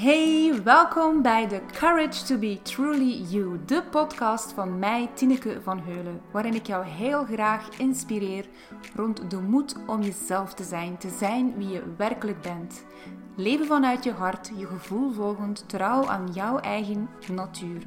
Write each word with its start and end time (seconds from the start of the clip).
Hey, 0.00 0.60
welkom 0.64 1.22
bij 1.22 1.48
de 1.48 1.60
Courage 1.72 2.24
to 2.24 2.38
be 2.38 2.58
Truly 2.62 3.22
You, 3.28 3.60
de 3.66 3.82
podcast 3.90 4.52
van 4.52 4.78
mij, 4.78 5.10
Tineke 5.14 5.60
van 5.62 5.78
Heulen, 5.78 6.20
waarin 6.32 6.54
ik 6.54 6.66
jou 6.66 6.84
heel 6.84 7.24
graag 7.24 7.68
inspireer 7.78 8.48
rond 8.94 9.30
de 9.30 9.40
moed 9.40 9.76
om 9.86 10.02
jezelf 10.02 10.54
te 10.54 10.64
zijn, 10.64 10.98
te 10.98 11.08
zijn 11.08 11.54
wie 11.56 11.68
je 11.68 11.82
werkelijk 11.96 12.40
bent. 12.40 12.84
Leven 13.36 13.66
vanuit 13.66 14.04
je 14.04 14.12
hart, 14.12 14.50
je 14.56 14.66
gevoel 14.66 15.12
volgend, 15.12 15.68
trouw 15.68 16.06
aan 16.06 16.28
jouw 16.32 16.58
eigen 16.58 17.08
natuur. 17.32 17.82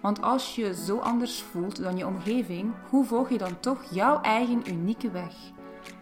Want 0.00 0.22
als 0.22 0.54
je 0.54 0.74
zo 0.74 0.98
anders 0.98 1.42
voelt 1.42 1.82
dan 1.82 1.96
je 1.96 2.06
omgeving, 2.06 2.72
hoe 2.90 3.04
volg 3.04 3.30
je 3.30 3.38
dan 3.38 3.60
toch 3.60 3.82
jouw 3.90 4.20
eigen 4.20 4.70
unieke 4.70 5.10
weg? 5.10 5.34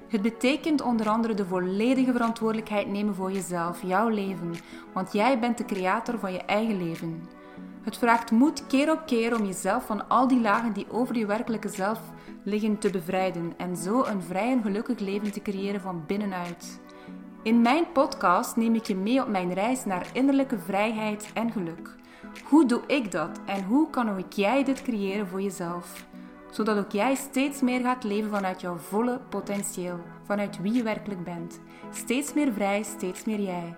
Het 0.09 0.23
betekent 0.23 0.81
onder 0.81 1.09
andere 1.09 1.35
de 1.35 1.45
volledige 1.45 2.13
verantwoordelijkheid 2.13 2.89
nemen 2.89 3.15
voor 3.15 3.33
jezelf, 3.33 3.83
jouw 3.83 4.09
leven, 4.09 4.55
want 4.93 5.13
jij 5.13 5.39
bent 5.39 5.59
de 5.59 5.65
creator 5.65 6.19
van 6.19 6.33
je 6.33 6.43
eigen 6.43 6.83
leven. 6.85 7.29
Het 7.83 7.99
vraagt 7.99 8.31
moed 8.31 8.67
keer 8.67 8.93
op 8.93 9.07
keer 9.07 9.37
om 9.39 9.47
jezelf 9.47 9.87
van 9.87 10.09
al 10.09 10.29
die 10.29 10.41
lagen 10.41 10.73
die 10.73 10.91
over 10.91 11.17
je 11.17 11.27
werkelijke 11.27 11.69
zelf 11.69 12.01
liggen 12.43 12.79
te 12.79 12.91
bevrijden 12.91 13.53
en 13.57 13.77
zo 13.77 14.05
een 14.05 14.23
vrij 14.23 14.51
en 14.51 14.63
gelukkig 14.63 14.99
leven 14.99 15.33
te 15.33 15.43
creëren 15.43 15.81
van 15.81 16.05
binnenuit. 16.07 16.81
In 17.43 17.63
mijn 17.63 17.85
podcast 17.93 18.57
neem 18.57 18.75
ik 18.75 18.85
je 18.85 18.97
mee 18.97 19.23
op 19.23 19.29
mijn 19.29 19.55
reis 19.55 19.85
naar 19.85 20.07
innerlijke 20.13 20.59
vrijheid 20.59 21.31
en 21.35 21.53
geluk. 21.53 21.95
Hoe 22.45 22.67
doe 22.67 22.81
ik 22.87 23.11
dat 23.11 23.41
en 23.45 23.65
hoe 23.65 23.91
kan 23.91 24.11
ook 24.11 24.33
jij 24.33 24.65
dit 24.65 24.83
creëren 24.83 25.27
voor 25.27 25.43
jezelf? 25.43 26.07
Zodat 26.51 26.79
ook 26.79 26.93
jij 26.93 27.15
steeds 27.15 27.61
meer 27.61 27.81
gaat 27.81 28.05
leven 28.05 28.31
vanuit 28.31 28.61
jouw 28.61 28.77
volle 28.77 29.21
potentieel, 29.29 30.01
vanuit 30.25 30.61
wie 30.61 30.73
je 30.73 30.83
werkelijk 30.83 31.25
bent. 31.25 31.61
Steeds 31.93 32.35
meer 32.35 32.53
vrij, 32.53 32.83
steeds 32.83 33.25
meer 33.25 33.41
jij. 33.41 33.75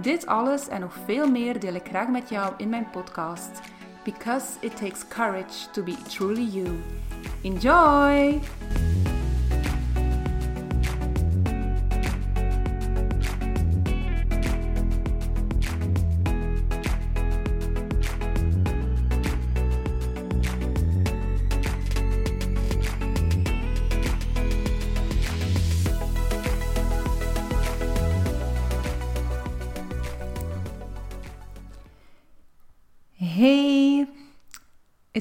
Dit 0.00 0.26
alles 0.26 0.68
en 0.68 0.80
nog 0.80 0.94
veel 1.04 1.30
meer 1.30 1.60
deel 1.60 1.74
ik 1.74 1.88
graag 1.88 2.08
met 2.08 2.28
jou 2.28 2.54
in 2.56 2.68
mijn 2.68 2.90
podcast. 2.90 3.60
Because 4.04 4.56
it 4.60 4.76
takes 4.76 5.08
courage 5.08 5.70
to 5.72 5.82
be 5.82 5.96
truly 6.08 6.48
you. 6.50 6.80
Enjoy! 7.42 8.40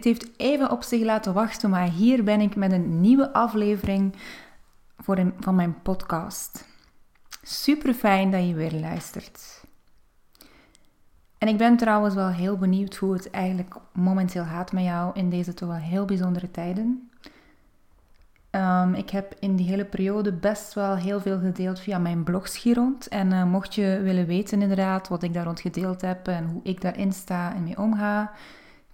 Heeft 0.06 0.30
even 0.38 0.72
op 0.72 0.84
zich 0.84 1.04
laten 1.04 1.34
wachten, 1.34 1.70
maar 1.70 1.90
hier 1.90 2.24
ben 2.24 2.42
ik 2.42 2.56
met 2.56 2.72
een 2.72 3.02
nieuwe 3.02 3.34
aflevering 3.34 4.16
voor 4.98 5.18
een, 5.18 5.34
van 5.40 5.56
mijn 5.56 5.82
podcast. 5.82 6.66
Super 7.44 7.94
fijn 7.94 8.32
dat 8.32 8.48
je 8.48 8.54
weer 8.54 8.74
luistert. 8.74 9.64
En 11.38 11.48
ik 11.48 11.58
ben 11.58 11.78
trouwens 11.78 12.16
wel 12.16 12.30
heel 12.30 12.58
benieuwd 12.58 12.96
hoe 12.96 13.14
het 13.14 13.30
eigenlijk 13.30 13.76
momenteel 13.94 14.44
gaat 14.44 14.72
met 14.72 14.84
jou 14.84 15.12
in 15.14 15.30
deze 15.30 15.54
toch 15.54 15.70
wel 15.70 15.78
heel 15.78 16.06
bijzondere 16.06 16.52
tijden. 16.52 17.10
Um, 18.52 18.94
ik 18.94 19.10
heb 19.10 19.36
in 19.40 19.56
die 19.56 19.68
hele 19.68 19.86
periode 19.86 20.34
best 20.34 20.74
wel 20.74 20.96
heel 20.96 21.20
veel 21.20 21.40
gedeeld 21.40 21.80
via 21.80 21.98
mijn 21.98 22.24
blogs 22.24 22.64
rond. 22.64 23.08
En 23.08 23.32
uh, 23.32 23.44
mocht 23.44 23.76
je 23.76 24.00
willen 24.04 24.26
weten 24.26 24.62
inderdaad 24.62 25.08
wat 25.08 25.24
ik 25.24 25.34
daar 25.34 25.46
rond 25.46 25.60
gedeeld 25.60 26.02
heb 26.02 26.28
en 26.28 26.46
hoe 26.46 26.62
ik 26.64 26.82
daarin 26.82 27.14
sta 27.14 27.56
en 27.56 27.64
mee 27.64 27.78
omga, 27.78 28.32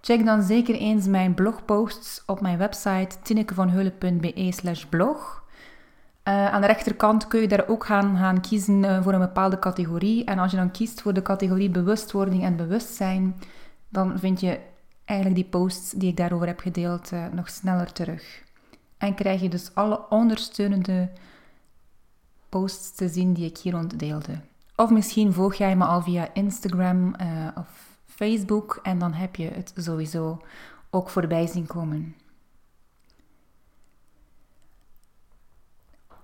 check 0.02 0.25
dan 0.25 0.44
zeker 0.44 0.75
eens 0.75 1.07
mijn 1.07 1.33
blogposts 1.33 2.23
op 2.25 2.41
mijn 2.41 2.57
website 2.57 3.16
tinnekevanheulen.be 3.23 4.84
blog. 4.89 5.44
Uh, 6.28 6.53
aan 6.53 6.62
de 6.62 6.67
rechterkant 6.67 7.28
kun 7.28 7.41
je 7.41 7.47
daar 7.47 7.67
ook 7.67 7.85
gaan, 7.85 8.17
gaan 8.17 8.41
kiezen 8.41 8.84
uh, 8.84 9.03
voor 9.03 9.13
een 9.13 9.19
bepaalde 9.19 9.59
categorie. 9.59 10.25
En 10.25 10.39
als 10.39 10.51
je 10.51 10.57
dan 10.57 10.72
kiest 10.72 11.01
voor 11.01 11.13
de 11.13 11.22
categorie 11.22 11.69
bewustwording 11.69 12.44
en 12.44 12.56
bewustzijn, 12.56 13.35
dan 13.89 14.19
vind 14.19 14.39
je 14.39 14.59
eigenlijk 15.06 15.41
die 15.41 15.50
posts 15.50 15.91
die 15.91 16.09
ik 16.09 16.18
daarover 16.18 16.47
heb 16.47 16.59
gedeeld 16.59 17.12
nog 17.33 17.50
sneller 17.50 17.91
terug. 17.91 18.44
En 18.97 19.16
krijg 19.16 19.41
je 19.41 19.50
dus 19.50 19.72
alle 19.73 20.09
ondersteunende 20.09 21.09
posts 22.50 22.95
te 22.95 23.07
zien 23.07 23.33
die 23.33 23.45
ik 23.45 23.57
hier 23.57 23.75
ontdeelde. 23.75 24.39
Of 24.75 24.89
misschien 24.89 25.33
volg 25.33 25.56
jij 25.56 25.75
me 25.75 25.85
al 25.85 26.01
via 26.01 26.33
Instagram 26.33 27.16
of 27.56 27.91
Facebook 28.21 28.79
en 28.83 28.99
dan 28.99 29.13
heb 29.13 29.35
je 29.35 29.47
het 29.47 29.73
sowieso 29.75 30.41
ook 30.89 31.09
voorbij 31.09 31.47
zien 31.47 31.67
komen. 31.67 32.15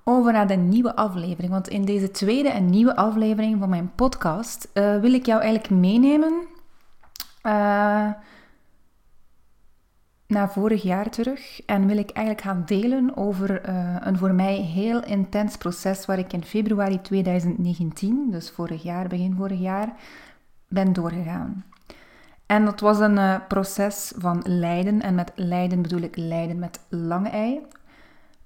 Over 0.03 0.31
naar 0.31 0.47
de 0.47 0.55
nieuwe 0.55 0.95
aflevering. 0.95 1.51
Want 1.51 1.67
in 1.67 1.85
deze 1.85 2.11
tweede 2.11 2.49
en 2.49 2.69
nieuwe 2.69 2.95
aflevering 2.95 3.59
van 3.59 3.69
mijn 3.69 3.91
podcast 3.95 4.69
uh, 4.73 4.99
wil 4.99 5.13
ik 5.13 5.25
jou 5.25 5.41
eigenlijk 5.41 5.81
meenemen 5.81 6.33
uh, 7.43 8.11
naar 10.27 10.51
vorig 10.51 10.83
jaar 10.83 11.09
terug 11.09 11.65
en 11.65 11.87
wil 11.87 11.97
ik 11.97 12.09
eigenlijk 12.09 12.45
gaan 12.45 12.63
delen 12.65 13.17
over 13.17 13.69
uh, 13.69 13.95
een 13.99 14.17
voor 14.17 14.33
mij 14.33 14.55
heel 14.55 15.03
intens 15.03 15.57
proces 15.57 16.05
waar 16.05 16.19
ik 16.19 16.33
in 16.33 16.43
februari 16.43 17.01
2019, 17.01 18.31
dus 18.31 18.49
vorig 18.49 18.83
jaar, 18.83 19.07
begin 19.07 19.35
vorig 19.35 19.59
jaar, 19.59 19.93
ben 20.67 20.93
doorgegaan. 20.93 21.65
En 22.47 22.65
dat 22.65 22.79
was 22.79 22.99
een 22.99 23.17
uh, 23.17 23.35
proces 23.47 24.13
van 24.17 24.43
lijden 24.45 25.01
en 25.01 25.15
met 25.15 25.31
lijden 25.35 25.81
bedoel 25.81 26.01
ik 26.01 26.17
lijden 26.17 26.59
met 26.59 26.79
lange 26.89 27.29
ei. 27.29 27.61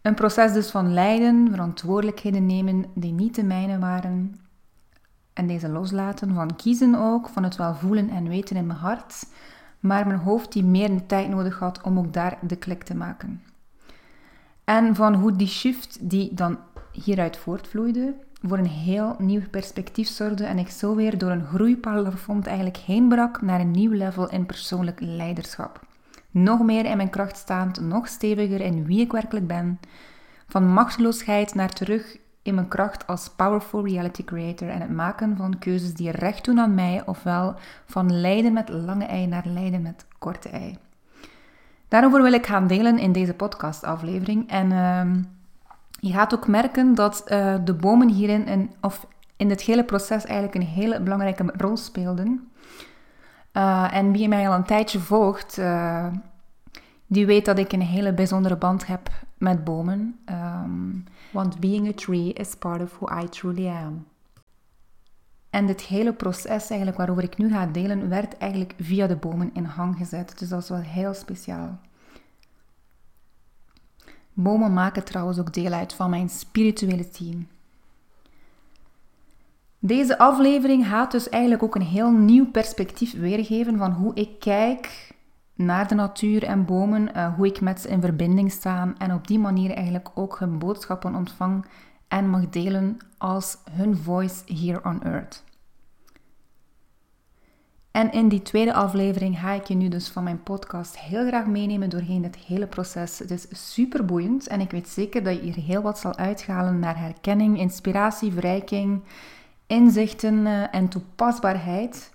Een 0.02 0.14
proces 0.14 0.54
dus 0.54 0.70
van 0.70 0.94
lijden, 0.94 1.48
verantwoordelijkheden 1.52 2.46
nemen 2.46 2.86
die 2.94 3.14
niet 3.14 3.36
de 3.36 3.44
mijne 3.44 3.80
waren 3.80 4.36
en 5.34 5.48
deze 5.48 5.70
loslaten, 5.70 6.34
van 6.34 6.56
kiezen 6.56 6.96
ook, 6.96 7.30
van 7.30 7.44
het 7.44 7.56
wel 7.56 7.76
voelen 7.76 8.10
en 8.10 8.28
weten 8.28 8.56
in 8.56 8.68
mijn 8.68 8.80
hart 8.80 9.26
maar 9.82 10.08
mijn 10.08 10.20
hoofd 10.20 10.52
die 10.52 10.64
meer 10.64 11.06
tijd 11.06 11.30
nodig 11.30 11.60
had 11.60 11.82
om 11.82 11.98
ook 11.98 12.14
daar 12.14 12.38
de 12.42 12.56
klik 12.56 12.84
te 12.84 12.96
maken. 12.96 13.44
En 14.64 14.96
van 14.96 15.14
hoe 15.14 15.36
die 15.36 15.48
shift 15.48 16.10
die 16.10 16.34
dan 16.34 16.58
hieruit 16.92 17.38
voortvloeide, 17.38 18.16
voor 18.44 18.58
een 18.58 18.68
heel 18.68 19.16
nieuw 19.18 19.42
perspectief 19.52 20.08
zorgde 20.08 20.44
en 20.44 20.58
ik 20.58 20.70
zo 20.70 20.96
weer 20.96 21.18
door 21.18 21.32
een 21.32 21.46
groeiplafond 21.46 22.48
eigenlijk 22.48 22.78
heen 22.78 23.08
brak 23.08 23.42
naar 23.42 23.60
een 23.60 23.72
nieuw 23.72 23.92
level 23.92 24.30
in 24.30 24.46
persoonlijk 24.46 25.00
leiderschap. 25.02 25.80
Nog 26.32 26.62
meer 26.62 26.86
in 26.86 26.98
mijn 26.98 27.10
kracht 27.10 27.38
staand, 27.38 27.82
nog 27.82 28.08
steviger 28.08 28.62
in 28.62 28.86
wie 28.86 29.00
ik 29.00 29.12
werkelijk 29.12 29.48
ben. 29.48 29.80
Van 30.48 30.74
machteloosheid 30.74 31.56
naar 31.56 31.70
terug 31.70 32.18
in 32.42 32.56
mijn 32.56 32.68
kracht 32.68 33.08
als 33.08 33.30
powerful 33.30 33.88
reality 33.88 34.24
creator 34.24 34.70
en 34.70 34.82
het 34.82 34.92
maken 34.92 35.38
van 35.38 35.60
keuzes 35.60 35.94
die 35.94 36.12
recht 36.12 36.46
doen 36.46 36.60
aan 36.60 36.74
mij, 36.74 37.04
ofwel 37.06 37.56
van 37.86 38.20
lijden 38.22 38.54
met 38.54 38.70
lange 38.70 39.06
ei 39.06 39.28
naar 39.28 39.46
lijden 39.46 39.82
met 39.82 40.06
korte 40.18 40.50
ei. 40.50 40.78
Daarover 41.88 42.22
wil 42.22 42.34
ik 42.34 42.46
gaan 42.46 42.68
delen 42.68 42.98
in 42.98 43.12
deze 43.12 43.34
podcastaflevering. 43.34 44.50
En 44.50 44.72
uh, 44.72 45.24
je 46.02 46.12
gaat 46.12 46.34
ook 46.34 46.48
merken 46.48 46.96
dat 46.96 47.24
uh, 47.28 47.56
de 47.64 47.74
bomen 47.74 48.10
hierin, 48.10 48.48
een, 48.48 48.72
of 48.82 49.08
in 49.36 49.48
dit 49.48 49.62
hele 49.62 49.84
proces, 49.84 50.26
eigenlijk 50.26 50.56
een 50.56 50.70
hele 50.70 51.02
belangrijke 51.02 51.54
rol 51.58 51.78
speelden. 51.78 52.52
Uh, 53.54 53.94
en 53.94 54.12
wie 54.12 54.28
mij 54.28 54.50
al 54.50 54.56
een 54.56 54.64
tijdje 54.64 55.00
volgt, 55.00 55.58
uh, 55.58 56.08
die 57.08 57.26
weet 57.26 57.46
dat 57.46 57.58
ik 57.58 57.72
een 57.72 57.82
hele 57.82 58.14
bijzondere 58.14 58.56
band 58.56 58.88
heb 58.88 59.10
met 59.38 59.64
bomen. 59.64 60.20
Um, 60.26 61.04
want 61.32 61.60
being 61.60 61.88
a 61.88 61.94
tree 61.94 62.34
is 62.34 62.56
part 62.56 62.82
of 62.82 62.98
who 63.00 63.22
I 63.24 63.30
truly 63.30 63.68
am. 63.68 64.06
En 65.50 65.66
dit 65.66 65.82
hele 65.82 66.14
proces 66.14 66.70
eigenlijk 66.70 66.98
waarover 66.98 67.24
ik 67.24 67.38
nu 67.38 67.50
ga 67.50 67.66
delen, 67.66 68.10
werd 68.10 68.38
eigenlijk 68.38 68.74
via 68.80 69.08
de 69.08 69.16
bomen 69.16 69.50
in 69.54 69.64
hang 69.64 69.98
gezet. 69.98 70.40
Dus 70.40 70.50
dat 70.50 70.62
is 70.62 70.70
wel 70.70 70.80
heel 70.80 71.14
speciaal. 71.14 71.80
Bomen 74.44 74.74
maken 74.74 75.04
trouwens 75.04 75.40
ook 75.40 75.54
deel 75.54 75.72
uit 75.72 75.94
van 75.94 76.10
mijn 76.10 76.30
spirituele 76.30 77.10
team. 77.10 77.48
Deze 79.80 80.18
aflevering 80.18 80.88
gaat 80.88 81.12
dus 81.12 81.30
eigenlijk 81.30 81.64
ook 81.64 81.76
een 81.76 81.82
heel 81.82 82.12
nieuw 82.12 82.52
perspectief 82.52 83.14
weergeven 83.14 83.78
van 83.78 83.92
hoe 83.92 84.14
ik 84.14 84.40
kijk 84.40 85.14
naar 85.56 85.88
de 85.88 85.96
natuur 85.96 86.44
en 86.44 86.66
bomen, 86.66 87.10
uh, 87.16 87.36
hoe 87.36 87.48
ik 87.48 87.62
met 87.62 87.82
ze 87.82 87.88
in 87.88 88.02
verbinding 88.02 88.52
sta 88.52 88.94
en 88.98 89.14
op 89.14 89.28
die 89.28 89.40
manier 89.40 89.72
eigenlijk 89.72 90.10
ook 90.14 90.40
hun 90.40 90.60
boodschappen 90.60 91.16
ontvang 91.16 91.66
en 92.08 92.30
mag 92.30 92.50
delen 92.50 92.98
als 93.18 93.58
hun 93.72 93.98
voice 93.98 94.54
here 94.54 94.84
on 94.84 95.04
earth. 95.04 95.44
En 97.92 98.12
in 98.12 98.28
die 98.28 98.42
tweede 98.42 98.74
aflevering 98.74 99.40
ga 99.40 99.52
ik 99.52 99.66
je 99.66 99.76
nu 99.76 99.88
dus 99.88 100.10
van 100.10 100.24
mijn 100.24 100.44
podcast 100.44 101.00
heel 101.00 101.28
graag 101.28 101.46
meenemen 101.46 101.90
doorheen 101.90 102.22
dit 102.22 102.36
hele 102.36 102.68
proces. 102.68 103.20
Het 103.20 103.32
is 103.32 103.74
super 103.74 104.06
boeiend 104.06 104.48
en 104.48 104.62
ik 104.62 104.72
weet 104.72 104.90
zeker 104.90 105.24
dat 105.24 105.36
je 105.36 105.42
hier 105.42 105.56
heel 105.56 105.82
wat 105.82 106.00
zal 106.00 106.16
uithalen 106.16 106.80
naar 106.80 107.00
herkenning, 107.00 107.60
inspiratie, 107.60 108.32
verrijking, 108.32 109.04
inzichten 109.68 110.46
uh, 110.46 110.76
en 110.76 110.88
toepasbaarheid. 110.88 112.14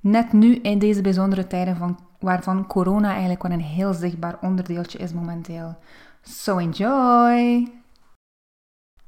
Net 0.00 0.32
nu 0.32 0.54
in 0.54 0.78
deze 0.78 1.00
bijzondere 1.00 1.46
tijden 1.46 1.76
van, 1.76 1.98
waarvan 2.20 2.66
corona 2.66 3.10
eigenlijk 3.10 3.42
wel 3.42 3.52
een 3.52 3.60
heel 3.60 3.92
zichtbaar 3.92 4.38
onderdeeltje 4.40 4.98
is 4.98 5.12
momenteel. 5.12 5.76
So 6.22 6.58
enjoy! 6.58 7.68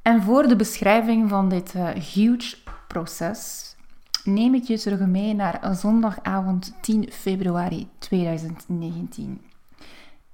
En 0.03 0.23
voor 0.23 0.43
de 0.49 0.57
beschrijving 0.57 1.29
van 1.29 1.49
dit 1.49 1.75
uh, 1.75 1.89
huge 1.89 2.57
proces 2.89 3.74
neem 4.25 4.55
ik 4.55 4.63
je 4.63 4.79
terug 4.79 5.01
mee 5.01 5.35
naar 5.35 5.77
zondagavond 5.77 6.75
10 6.81 7.11
februari 7.13 7.89
2019. 7.99 9.41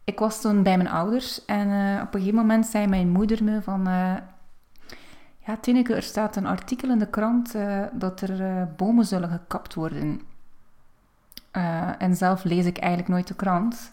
Ik 0.05 0.19
was 0.19 0.41
toen 0.41 0.63
bij 0.63 0.77
mijn 0.77 0.89
ouders 0.89 1.45
en 1.45 1.69
uh, 1.69 2.03
op 2.03 2.15
een 2.15 2.21
gegeven 2.21 2.41
moment 2.41 2.67
zei 2.67 2.87
mijn 2.87 3.09
moeder 3.09 3.45
me 3.45 3.63
van... 3.63 3.89
Uh, 3.89 4.15
ja, 5.47 5.57
Tineke, 5.61 5.95
er 5.95 6.03
staat 6.03 6.37
een 6.37 6.47
artikel 6.47 6.91
in 6.91 6.99
de 6.99 7.11
krant 7.11 7.55
uh, 7.55 7.83
dat 7.93 8.21
er 8.21 8.69
bomen 8.77 9.05
zullen 9.05 9.29
gekapt 9.29 9.75
worden. 9.75 10.21
en 11.99 12.17
zelf 12.17 12.45
lees 12.45 12.67
ik 12.67 12.79
eigenlijk 12.79 13.13
nooit 13.13 13.29
de 13.29 13.35
krant. 13.35 13.93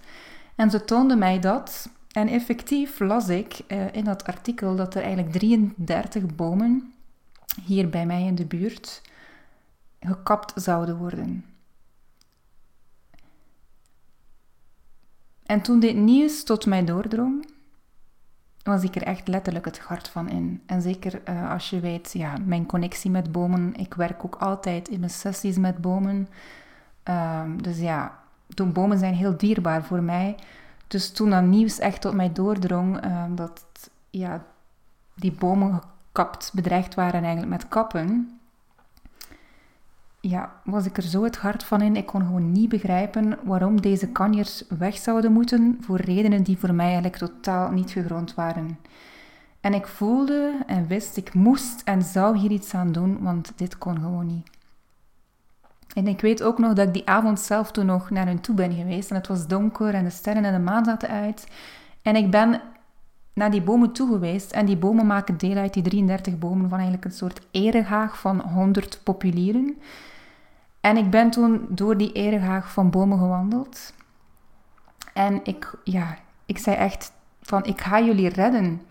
En 0.55 0.69
ze 0.69 0.85
toonde 0.85 1.15
mij 1.15 1.39
dat. 1.39 1.89
En 2.11 2.27
effectief 2.27 2.99
las 2.99 3.29
ik 3.29 3.59
in 3.91 4.03
dat 4.03 4.25
artikel 4.25 4.75
dat 4.75 4.95
er 4.95 5.01
eigenlijk 5.01 5.31
33 5.31 6.35
bomen 6.35 6.93
hier 7.65 7.89
bij 7.89 8.05
mij 8.05 8.23
in 8.23 8.35
de 8.35 8.45
buurt 8.45 9.01
gekapt 9.99 10.53
zouden 10.55 10.97
worden. 10.97 11.45
En 15.45 15.61
toen 15.61 15.79
dit 15.79 15.95
nieuws 15.95 16.43
tot 16.43 16.65
mij 16.65 16.83
doordrong, 16.85 17.47
was 18.63 18.83
ik 18.83 18.95
er 18.95 19.03
echt 19.03 19.27
letterlijk 19.27 19.65
het 19.65 19.79
hart 19.79 20.07
van 20.09 20.29
in. 20.29 20.61
En 20.65 20.81
zeker 20.81 21.21
uh, 21.29 21.51
als 21.51 21.69
je 21.69 21.79
weet, 21.79 22.13
ja, 22.13 22.33
mijn 22.45 22.65
connectie 22.65 23.11
met 23.11 23.31
bomen. 23.31 23.75
Ik 23.75 23.93
werk 23.93 24.25
ook 24.25 24.35
altijd 24.35 24.87
in 24.87 24.99
mijn 24.99 25.11
sessies 25.11 25.57
met 25.57 25.77
bomen. 25.77 26.27
Uh, 27.09 27.41
dus 27.61 27.79
ja, 27.79 28.19
toen 28.53 28.73
bomen 28.73 28.97
zijn 28.97 29.13
heel 29.13 29.37
dierbaar 29.37 29.83
voor 29.83 30.03
mij. 30.03 30.35
Dus 30.87 31.11
toen 31.11 31.29
dat 31.29 31.43
nieuws 31.43 31.79
echt 31.79 32.01
tot 32.01 32.13
mij 32.13 32.31
doordrong, 32.31 33.05
uh, 33.05 33.23
dat 33.29 33.65
ja, 34.09 34.45
die 35.15 35.31
bomen 35.31 35.81
gekapt, 35.81 36.51
bedreigd 36.53 36.95
waren 36.95 37.23
eigenlijk 37.23 37.51
met 37.51 37.67
kappen, 37.67 38.36
ja, 40.29 40.51
was 40.63 40.85
ik 40.85 40.97
er 40.97 41.03
zo 41.03 41.23
het 41.23 41.37
hart 41.37 41.63
van 41.63 41.81
in. 41.81 41.95
Ik 41.95 42.05
kon 42.05 42.21
gewoon 42.21 42.51
niet 42.51 42.69
begrijpen 42.69 43.37
waarom 43.43 43.81
deze 43.81 44.07
kanjers 44.07 44.63
weg 44.79 44.97
zouden 44.97 45.31
moeten 45.31 45.77
voor 45.81 46.01
redenen 46.01 46.43
die 46.43 46.57
voor 46.57 46.73
mij 46.73 46.85
eigenlijk 46.85 47.15
totaal 47.15 47.71
niet 47.71 47.91
gegrond 47.91 48.35
waren. 48.35 48.79
En 49.61 49.73
ik 49.73 49.87
voelde 49.87 50.63
en 50.67 50.87
wist, 50.87 51.17
ik 51.17 51.33
moest 51.33 51.81
en 51.85 52.01
zou 52.01 52.37
hier 52.37 52.51
iets 52.51 52.73
aan 52.73 52.91
doen, 52.91 53.17
want 53.21 53.51
dit 53.55 53.77
kon 53.77 53.99
gewoon 53.99 54.25
niet. 54.25 54.49
En 55.93 56.07
ik 56.07 56.21
weet 56.21 56.43
ook 56.43 56.57
nog 56.57 56.73
dat 56.73 56.87
ik 56.87 56.93
die 56.93 57.07
avond 57.07 57.39
zelf 57.39 57.71
toen 57.71 57.85
nog 57.85 58.09
naar 58.09 58.25
hun 58.25 58.41
toe 58.41 58.55
ben 58.55 58.73
geweest. 58.73 59.09
En 59.09 59.15
het 59.15 59.27
was 59.27 59.47
donker 59.47 59.93
en 59.93 60.03
de 60.03 60.09
sterren 60.09 60.45
en 60.45 60.53
de 60.53 60.59
maan 60.59 60.85
zaten 60.85 61.09
uit. 61.09 61.47
En 62.01 62.15
ik 62.15 62.31
ben 62.31 62.61
naar 63.37 63.51
die 63.51 63.61
bomen 63.61 63.91
toe 63.91 64.07
geweest. 64.07 64.51
En 64.51 64.65
die 64.65 64.77
bomen 64.77 65.05
maken 65.05 65.37
deel 65.37 65.55
uit, 65.55 65.73
die 65.73 65.83
33 65.83 66.37
bomen, 66.37 66.69
van 66.69 66.77
eigenlijk 66.77 67.05
een 67.05 67.11
soort 67.17 67.39
erehaag 67.51 68.19
van 68.19 68.41
100 68.41 68.99
populieren. 69.03 69.77
En 70.81 70.97
ik 70.97 71.09
ben 71.09 71.29
toen 71.29 71.65
door 71.69 71.97
die 71.97 72.11
erehaag 72.11 72.71
van 72.71 72.89
bomen 72.89 73.17
gewandeld. 73.17 73.93
En 75.13 75.39
ik, 75.43 75.73
ja, 75.83 76.17
ik 76.45 76.57
zei 76.57 76.75
echt 76.75 77.11
van, 77.41 77.65
ik 77.65 77.81
ga 77.81 78.01
jullie 78.01 78.29
redden. 78.29 78.81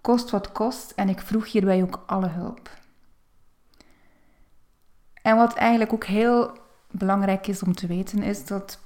Kost 0.00 0.30
wat 0.30 0.52
kost. 0.52 0.90
En 0.90 1.08
ik 1.08 1.20
vroeg 1.20 1.52
hierbij 1.52 1.82
ook 1.82 2.02
alle 2.06 2.28
hulp. 2.28 2.70
En 5.22 5.36
wat 5.36 5.54
eigenlijk 5.54 5.92
ook 5.92 6.04
heel 6.04 6.58
belangrijk 6.90 7.46
is 7.46 7.62
om 7.62 7.74
te 7.74 7.86
weten, 7.86 8.22
is 8.22 8.46
dat 8.46 8.80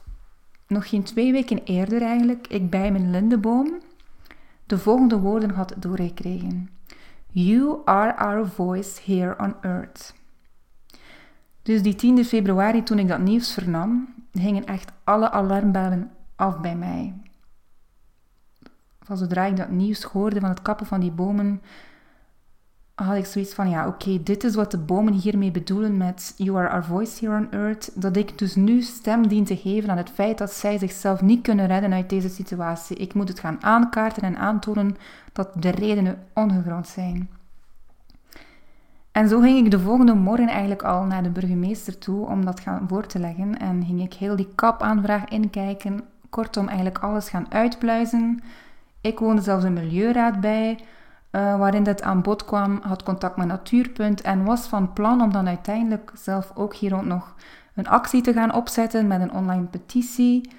nog 0.66 0.88
geen 0.88 1.02
twee 1.02 1.32
weken 1.32 1.64
eerder 1.64 2.02
eigenlijk 2.02 2.46
ik 2.46 2.70
bij 2.70 2.92
mijn 2.92 3.10
lindeboom 3.10 3.80
de 4.66 4.78
volgende 4.78 5.18
woorden 5.18 5.50
had 5.50 5.74
doorgekregen. 5.76 6.70
You 7.30 7.80
are 7.84 8.16
our 8.16 8.46
voice 8.46 9.00
here 9.04 9.38
on 9.38 9.56
earth. 9.60 10.14
Dus 11.66 11.82
die 11.82 11.94
10 11.94 12.24
februari, 12.24 12.82
toen 12.82 12.98
ik 12.98 13.08
dat 13.08 13.18
nieuws 13.18 13.52
vernam, 13.52 14.14
gingen 14.32 14.64
echt 14.64 14.92
alle 15.04 15.30
alarmbellen 15.30 16.10
af 16.36 16.60
bij 16.60 16.76
mij. 16.76 17.14
Van 19.02 19.16
zodra 19.16 19.44
ik 19.44 19.56
dat 19.56 19.70
nieuws 19.70 20.02
hoorde 20.02 20.40
van 20.40 20.48
het 20.48 20.62
kappen 20.62 20.86
van 20.86 21.00
die 21.00 21.10
bomen, 21.10 21.62
had 22.94 23.16
ik 23.16 23.26
zoiets 23.26 23.54
van, 23.54 23.70
ja, 23.70 23.86
oké, 23.86 24.22
dit 24.22 24.44
is 24.44 24.54
wat 24.54 24.70
de 24.70 24.78
bomen 24.78 25.12
hiermee 25.12 25.50
bedoelen 25.50 25.96
met 25.96 26.34
You 26.36 26.58
are 26.58 26.68
our 26.68 26.84
voice 26.84 27.24
here 27.24 27.38
on 27.38 27.52
earth. 27.52 27.90
Dat 27.94 28.16
ik 28.16 28.38
dus 28.38 28.54
nu 28.54 28.82
stem 28.82 29.28
dien 29.28 29.44
te 29.44 29.56
geven 29.56 29.90
aan 29.90 29.96
het 29.96 30.10
feit 30.10 30.38
dat 30.38 30.52
zij 30.52 30.78
zichzelf 30.78 31.22
niet 31.22 31.42
kunnen 31.42 31.66
redden 31.66 31.92
uit 31.92 32.10
deze 32.10 32.28
situatie. 32.28 32.96
Ik 32.96 33.14
moet 33.14 33.28
het 33.28 33.40
gaan 33.40 33.62
aankaarten 33.62 34.22
en 34.22 34.36
aantonen 34.36 34.96
dat 35.32 35.62
de 35.62 35.70
redenen 35.70 36.18
ongegrond 36.32 36.88
zijn. 36.88 37.35
En 39.16 39.28
zo 39.28 39.40
ging 39.40 39.64
ik 39.64 39.70
de 39.70 39.80
volgende 39.80 40.14
morgen 40.14 40.48
eigenlijk 40.48 40.82
al 40.82 41.04
naar 41.04 41.22
de 41.22 41.30
burgemeester 41.30 41.98
toe 41.98 42.26
om 42.26 42.44
dat 42.44 42.60
gaan 42.60 42.84
voor 42.88 43.06
te 43.06 43.18
leggen. 43.18 43.58
En 43.58 43.84
ging 43.84 44.02
ik 44.02 44.14
heel 44.14 44.36
die 44.36 44.48
kapaanvraag 44.54 45.24
inkijken. 45.24 46.00
Kortom, 46.30 46.66
eigenlijk 46.66 46.98
alles 46.98 47.28
gaan 47.28 47.52
uitpluizen. 47.52 48.42
Ik 49.00 49.18
woonde 49.18 49.42
zelfs 49.42 49.64
een 49.64 49.72
milieuraad 49.72 50.40
bij, 50.40 50.70
uh, 50.76 51.58
waarin 51.58 51.82
dat 51.82 52.02
aan 52.02 52.22
bod 52.22 52.44
kwam, 52.44 52.80
had 52.82 53.02
contact 53.02 53.36
met 53.36 53.46
Natuurpunt 53.46 54.20
en 54.20 54.44
was 54.44 54.66
van 54.66 54.92
plan 54.92 55.20
om 55.20 55.32
dan 55.32 55.48
uiteindelijk 55.48 56.12
zelf 56.14 56.52
ook 56.54 56.74
hier 56.74 56.90
rond 56.90 57.06
nog 57.06 57.34
een 57.74 57.88
actie 57.88 58.22
te 58.22 58.32
gaan 58.32 58.54
opzetten 58.54 59.06
met 59.06 59.20
een 59.20 59.32
online 59.32 59.66
petitie. 59.66 60.50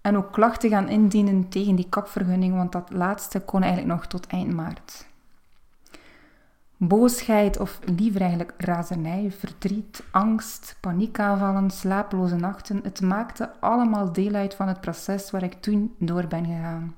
En 0.00 0.16
ook 0.16 0.32
klachten 0.32 0.70
gaan 0.70 0.88
indienen 0.88 1.48
tegen 1.48 1.74
die 1.74 1.88
kapvergunning, 1.88 2.54
want 2.54 2.72
dat 2.72 2.90
laatste 2.92 3.40
kon 3.40 3.62
eigenlijk 3.62 3.94
nog 3.94 4.06
tot 4.06 4.26
eind 4.26 4.52
maart 4.52 5.12
boosheid 6.76 7.60
of 7.60 7.80
liever 7.96 8.20
eigenlijk 8.20 8.54
razernij, 8.56 9.32
verdriet, 9.38 10.04
angst, 10.10 10.76
paniekaanvallen, 10.80 11.70
slaaploze 11.70 12.36
nachten. 12.36 12.80
Het 12.82 13.00
maakte 13.00 13.60
allemaal 13.60 14.12
deel 14.12 14.34
uit 14.34 14.54
van 14.54 14.68
het 14.68 14.80
proces 14.80 15.30
waar 15.30 15.42
ik 15.42 15.52
toen 15.52 15.94
door 15.98 16.26
ben 16.26 16.44
gegaan. 16.44 16.94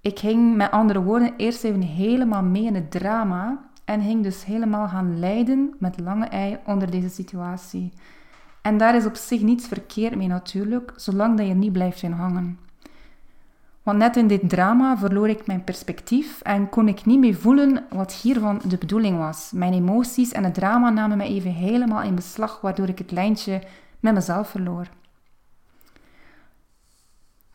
Ik 0.00 0.18
ging 0.18 0.56
met 0.56 0.70
andere 0.70 1.02
woorden 1.02 1.34
eerst 1.36 1.64
even 1.64 1.82
helemaal 1.82 2.42
mee 2.42 2.64
in 2.64 2.74
het 2.74 2.90
drama 2.90 3.70
en 3.84 4.02
ging 4.02 4.22
dus 4.22 4.44
helemaal 4.44 4.88
gaan 4.88 5.18
lijden 5.18 5.74
met 5.78 6.00
lange 6.00 6.26
ei 6.26 6.58
onder 6.66 6.90
deze 6.90 7.08
situatie. 7.08 7.92
En 8.62 8.78
daar 8.78 8.96
is 8.96 9.06
op 9.06 9.16
zich 9.16 9.42
niets 9.42 9.68
verkeerd 9.68 10.16
mee 10.16 10.28
natuurlijk, 10.28 10.92
zolang 10.96 11.36
dat 11.36 11.46
je 11.46 11.54
niet 11.54 11.72
blijft 11.72 12.02
in 12.02 12.12
hangen. 12.12 12.58
Want 13.86 13.98
net 13.98 14.16
in 14.16 14.26
dit 14.26 14.48
drama 14.48 14.96
verloor 14.96 15.28
ik 15.28 15.46
mijn 15.46 15.64
perspectief 15.64 16.40
en 16.40 16.68
kon 16.68 16.88
ik 16.88 17.04
niet 17.04 17.18
meer 17.18 17.34
voelen 17.34 17.86
wat 17.90 18.12
hiervan 18.12 18.60
de 18.64 18.78
bedoeling 18.78 19.18
was. 19.18 19.50
Mijn 19.54 19.72
emoties 19.72 20.32
en 20.32 20.44
het 20.44 20.54
drama 20.54 20.90
namen 20.90 21.16
mij 21.16 21.26
even 21.26 21.50
helemaal 21.50 22.02
in 22.02 22.14
beslag, 22.14 22.60
waardoor 22.60 22.88
ik 22.88 22.98
het 22.98 23.10
lijntje 23.10 23.62
met 24.00 24.14
mezelf 24.14 24.48
verloor. 24.48 24.86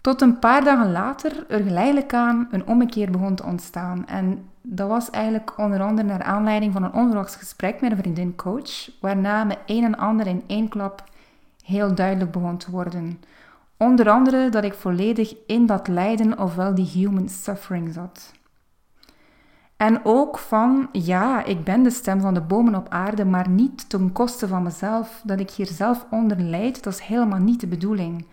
Tot 0.02 0.22
een 0.22 0.40
paar 0.40 0.64
dagen 0.64 0.92
later 0.92 1.46
er 1.48 1.64
geleidelijk 1.64 2.14
aan 2.14 2.48
een 2.52 2.68
ommekeer 2.68 3.12
begon 3.12 3.36
te 3.36 3.46
ontstaan. 3.46 4.08
En 4.08 4.50
dat 4.62 4.88
was 4.88 5.10
eigenlijk 5.10 5.58
onder 5.58 5.82
andere 5.82 6.08
naar 6.08 6.24
aanleiding 6.24 6.74
van 6.74 6.84
een 6.84 6.94
onverwachts 6.94 7.36
gesprek 7.36 7.82
met 7.82 7.92
een 7.92 7.98
vriendin-coach, 7.98 8.90
waarna 9.02 9.44
me 9.44 9.58
een 9.66 9.84
en 9.84 9.98
ander 9.98 10.28
in 10.28 10.44
één 10.48 10.70
klap 10.70 11.04
heel 11.64 11.96
duidelijk 11.96 12.32
begon 12.32 12.58
te 12.58 12.72
worden. 12.72 13.20
Onder 13.82 14.10
andere 14.10 14.50
dat 14.50 14.64
ik 14.64 14.74
volledig 14.74 15.36
in 15.46 15.66
dat 15.66 15.88
lijden 15.88 16.40
ofwel 16.40 16.76
die 16.76 16.86
human 16.86 17.30
suffering 17.30 17.94
zat. 17.94 18.32
En 19.78 20.00
ook 20.04 20.38
van, 20.38 20.90
ja, 20.92 21.44
ik 21.44 21.64
ben 21.64 21.84
de 21.84 21.90
stem 21.90 22.20
van 22.22 22.34
de 22.34 22.42
bomen 22.42 22.76
op 22.76 22.90
aarde, 22.90 23.26
maar 23.26 23.50
niet 23.50 23.90
ten 23.90 24.12
koste 24.12 24.48
van 24.48 24.64
mezelf. 24.64 25.22
Dat 25.24 25.40
ik 25.40 25.50
hier 25.50 25.68
zelf 25.68 26.06
onder 26.10 26.40
lijd, 26.40 26.84
dat 26.84 26.94
is 26.94 27.00
helemaal 27.00 27.40
niet 27.40 27.60
de 27.60 27.68
bedoeling. 27.68 28.26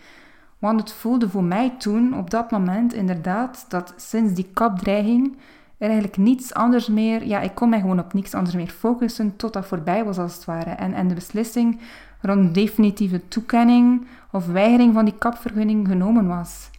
Want 0.59 0.81
het 0.81 0.93
voelde 0.93 1.29
voor 1.29 1.45
mij 1.45 1.75
toen, 1.79 2.19
op 2.19 2.31
dat 2.31 2.51
moment, 2.51 2.95
inderdaad, 2.95 3.65
dat 3.69 3.95
sinds 3.97 4.35
die 4.35 4.51
kapdreiging 4.53 5.37
er 5.79 5.87
eigenlijk 5.89 6.17
niets 6.17 6.55
anders 6.55 6.89
meer, 6.89 7.27
ja, 7.27 7.41
ik 7.41 7.55
kon 7.55 7.69
mij 7.69 7.81
gewoon 7.81 7.99
op 7.99 8.13
niets 8.13 8.35
anders 8.35 8.57
meer 8.57 8.69
focussen 8.69 9.37
tot 9.37 9.53
dat 9.53 9.67
voorbij 9.67 10.05
was 10.05 10.19
als 10.19 10.35
het 10.35 10.45
ware. 10.45 10.71
En, 10.71 10.95
en 10.95 11.09
de 11.09 11.15
beslissing 11.15 11.81
rond 12.21 12.55
definitieve 12.55 13.29
toekenning 13.29 14.07
of 14.31 14.47
weigering 14.47 14.95
van 14.95 15.05
die 15.05 15.19
kapvergunning 15.19 15.89
genomen 15.89 16.27
was. 16.27 16.71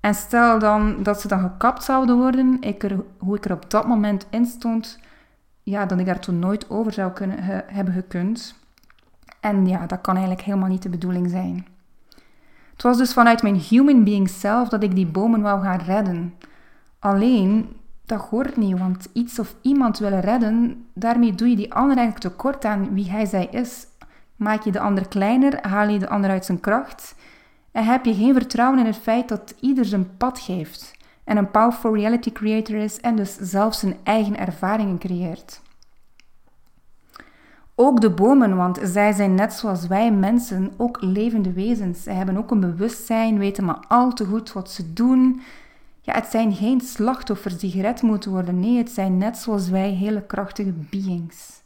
En 0.00 0.14
stel 0.14 0.58
dan 0.58 1.02
dat 1.02 1.20
ze 1.20 1.28
dan 1.28 1.40
gekapt 1.40 1.84
zouden 1.84 2.16
worden, 2.16 2.56
ik 2.60 2.82
er, 2.82 3.00
hoe 3.18 3.36
ik 3.36 3.44
er 3.44 3.52
op 3.52 3.70
dat 3.70 3.86
moment 3.86 4.26
in 4.30 4.46
stond, 4.46 4.98
ja, 5.62 5.86
dat 5.86 5.98
ik 5.98 6.06
daar 6.06 6.18
toen 6.18 6.38
nooit 6.38 6.70
over 6.70 6.92
zou 6.92 7.12
kunnen 7.12 7.38
hebben 7.66 7.94
gekund. 7.94 8.54
En 9.40 9.66
ja, 9.66 9.86
dat 9.86 10.00
kan 10.00 10.14
eigenlijk 10.16 10.46
helemaal 10.46 10.68
niet 10.68 10.82
de 10.82 10.88
bedoeling 10.88 11.30
zijn. 11.30 11.66
Het 12.72 12.82
was 12.82 12.96
dus 12.96 13.12
vanuit 13.12 13.42
mijn 13.42 13.54
human 13.54 14.04
being 14.04 14.30
zelf 14.30 14.68
dat 14.68 14.82
ik 14.82 14.94
die 14.94 15.06
bomen 15.06 15.40
wou 15.40 15.62
gaan 15.62 15.80
redden. 15.80 16.34
Alleen, 16.98 17.76
dat 18.04 18.20
hoort 18.20 18.56
niet, 18.56 18.78
want 18.78 19.08
iets 19.12 19.38
of 19.38 19.54
iemand 19.60 19.98
willen 19.98 20.20
redden, 20.20 20.86
daarmee 20.94 21.34
doe 21.34 21.48
je 21.48 21.56
die 21.56 21.74
ander 21.74 21.96
eigenlijk 21.96 22.34
tekort 22.34 22.64
aan 22.64 22.94
wie 22.94 23.10
hij 23.10 23.26
zij 23.26 23.46
is 23.46 23.86
Maak 24.42 24.62
je 24.62 24.72
de 24.72 24.80
ander 24.80 25.08
kleiner, 25.08 25.58
haal 25.68 25.88
je 25.88 25.98
de 25.98 26.08
ander 26.08 26.30
uit 26.30 26.44
zijn 26.44 26.60
kracht 26.60 27.14
en 27.72 27.84
heb 27.84 28.04
je 28.04 28.14
geen 28.14 28.34
vertrouwen 28.34 28.78
in 28.78 28.86
het 28.86 28.96
feit 28.96 29.28
dat 29.28 29.54
ieder 29.60 29.84
zijn 29.84 30.16
pad 30.16 30.38
geeft 30.38 30.92
en 31.24 31.36
een 31.36 31.50
powerful 31.50 31.94
reality 31.94 32.32
creator 32.32 32.76
is 32.76 33.00
en 33.00 33.16
dus 33.16 33.36
zelf 33.36 33.74
zijn 33.74 33.96
eigen 34.02 34.38
ervaringen 34.38 34.98
creëert. 34.98 35.60
Ook 37.74 38.00
de 38.00 38.10
bomen, 38.10 38.56
want 38.56 38.78
zij 38.82 39.12
zijn 39.12 39.34
net 39.34 39.52
zoals 39.52 39.86
wij 39.86 40.12
mensen 40.12 40.72
ook 40.76 41.02
levende 41.02 41.52
wezens. 41.52 42.02
Zij 42.02 42.14
hebben 42.14 42.36
ook 42.36 42.50
een 42.50 42.60
bewustzijn, 42.60 43.38
weten 43.38 43.64
maar 43.64 43.84
al 43.88 44.12
te 44.12 44.24
goed 44.24 44.52
wat 44.52 44.70
ze 44.70 44.92
doen. 44.92 45.40
Ja, 46.00 46.14
het 46.14 46.26
zijn 46.26 46.54
geen 46.54 46.80
slachtoffers 46.80 47.58
die 47.58 47.70
gered 47.70 48.02
moeten 48.02 48.30
worden. 48.30 48.60
Nee, 48.60 48.76
het 48.76 48.90
zijn 48.90 49.18
net 49.18 49.36
zoals 49.36 49.68
wij 49.68 49.90
hele 49.90 50.22
krachtige 50.22 50.72
beings. 50.90 51.61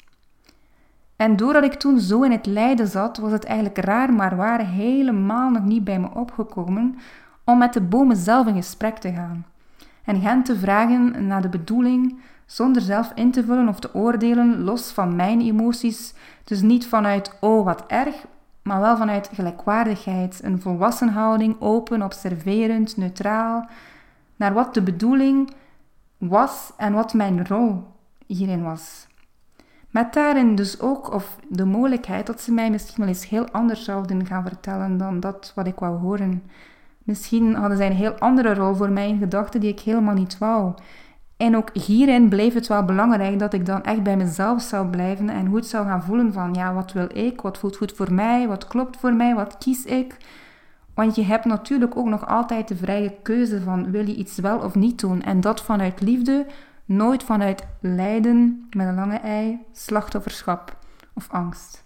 En 1.17 1.37
doordat 1.37 1.65
ik 1.65 1.75
toen 1.75 2.01
zo 2.01 2.23
in 2.23 2.31
het 2.31 2.47
lijden 2.47 2.87
zat, 2.89 3.19
was 3.19 3.33
het 3.33 3.45
eigenlijk 3.45 3.79
raar 3.79 4.13
maar 4.13 4.37
waar 4.37 4.67
helemaal 4.67 5.51
nog 5.51 5.65
niet 5.65 5.85
bij 5.85 5.99
me 5.99 6.09
opgekomen 6.15 6.99
om 7.45 7.59
met 7.59 7.73
de 7.73 7.81
bomen 7.81 8.17
zelf 8.17 8.47
in 8.47 8.55
gesprek 8.55 8.97
te 8.97 9.13
gaan. 9.13 9.47
En 10.05 10.21
hen 10.21 10.43
te 10.43 10.57
vragen 10.57 11.27
naar 11.27 11.43
de 11.43 11.49
bedoeling, 11.49 12.19
zonder 12.47 12.83
zelf 12.83 13.13
in 13.15 13.31
te 13.31 13.45
vullen 13.45 13.69
of 13.69 13.81
te 13.81 13.95
oordelen, 13.95 14.63
los 14.63 14.91
van 14.91 15.17
mijn 15.17 15.41
emoties. 15.41 16.15
Dus 16.45 16.63
niet 16.63 16.87
vanuit, 16.87 17.37
oh 17.41 17.65
wat 17.65 17.85
erg, 17.87 18.27
maar 18.63 18.81
wel 18.81 18.97
vanuit 18.97 19.31
gelijkwaardigheid, 19.33 20.41
een 20.43 20.61
volwassen 20.61 21.09
houding, 21.09 21.57
open, 21.61 22.03
observerend, 22.03 22.97
neutraal, 22.97 23.69
naar 24.37 24.53
wat 24.53 24.75
de 24.75 24.83
bedoeling 24.83 25.51
was 26.19 26.73
en 26.77 26.93
wat 26.93 27.15
mijn 27.15 27.47
rol 27.47 27.85
hierin 28.27 28.63
was. 28.63 29.06
Met 29.97 30.13
daarin 30.13 30.55
dus 30.55 30.81
ook 30.81 31.13
of 31.13 31.39
de 31.49 31.65
mogelijkheid 31.65 32.27
dat 32.27 32.41
ze 32.41 32.53
mij 32.53 32.71
misschien 32.71 32.99
wel 32.99 33.09
eens 33.09 33.29
heel 33.29 33.49
anders 33.51 33.85
zouden 33.85 34.27
gaan 34.27 34.43
vertellen 34.43 34.97
dan 34.97 35.21
dat 35.21 35.53
wat 35.55 35.67
ik 35.67 35.79
wou 35.79 35.99
horen. 35.99 36.43
Misschien 37.03 37.55
hadden 37.55 37.77
zij 37.77 37.87
een 37.87 37.93
heel 37.93 38.19
andere 38.19 38.55
rol 38.55 38.75
voor 38.75 38.91
mij 38.91 39.09
in 39.09 39.19
gedachten 39.19 39.61
die 39.61 39.71
ik 39.71 39.81
helemaal 39.81 40.15
niet 40.15 40.39
wou. 40.39 40.73
En 41.37 41.57
ook 41.57 41.71
hierin 41.73 42.29
bleef 42.29 42.55
het 42.55 42.67
wel 42.67 42.85
belangrijk 42.85 43.39
dat 43.39 43.53
ik 43.53 43.67
dan 43.67 43.83
echt 43.83 44.03
bij 44.03 44.17
mezelf 44.17 44.63
zou 44.63 44.89
blijven 44.89 45.29
en 45.29 45.49
goed 45.49 45.67
zou 45.67 45.87
gaan 45.87 46.03
voelen 46.03 46.33
van 46.33 46.55
ja, 46.55 46.75
wat 46.75 46.93
wil 46.93 47.09
ik, 47.13 47.41
wat 47.41 47.59
voelt 47.59 47.77
goed 47.77 47.93
voor 47.93 48.13
mij, 48.13 48.49
wat 48.49 48.67
klopt 48.67 48.97
voor 48.97 49.15
mij, 49.15 49.35
wat 49.35 49.59
kies 49.59 49.85
ik. 49.85 50.17
Want 50.95 51.15
je 51.15 51.25
hebt 51.25 51.45
natuurlijk 51.45 51.97
ook 51.97 52.09
nog 52.09 52.27
altijd 52.27 52.69
de 52.69 52.77
vrije 52.77 53.15
keuze 53.23 53.61
van 53.61 53.91
wil 53.91 54.07
je 54.07 54.15
iets 54.15 54.39
wel 54.39 54.59
of 54.59 54.75
niet 54.75 55.01
doen. 55.01 55.23
En 55.23 55.41
dat 55.41 55.63
vanuit 55.63 56.01
liefde, 56.01 56.47
nooit 56.87 57.23
vanuit 57.23 57.67
lijden 57.81 58.69
met 58.71 58.87
een 58.87 58.95
lange 58.95 59.17
ei, 59.19 59.65
slachtofferschap 59.73 60.79
of 61.13 61.31
angst. 61.31 61.85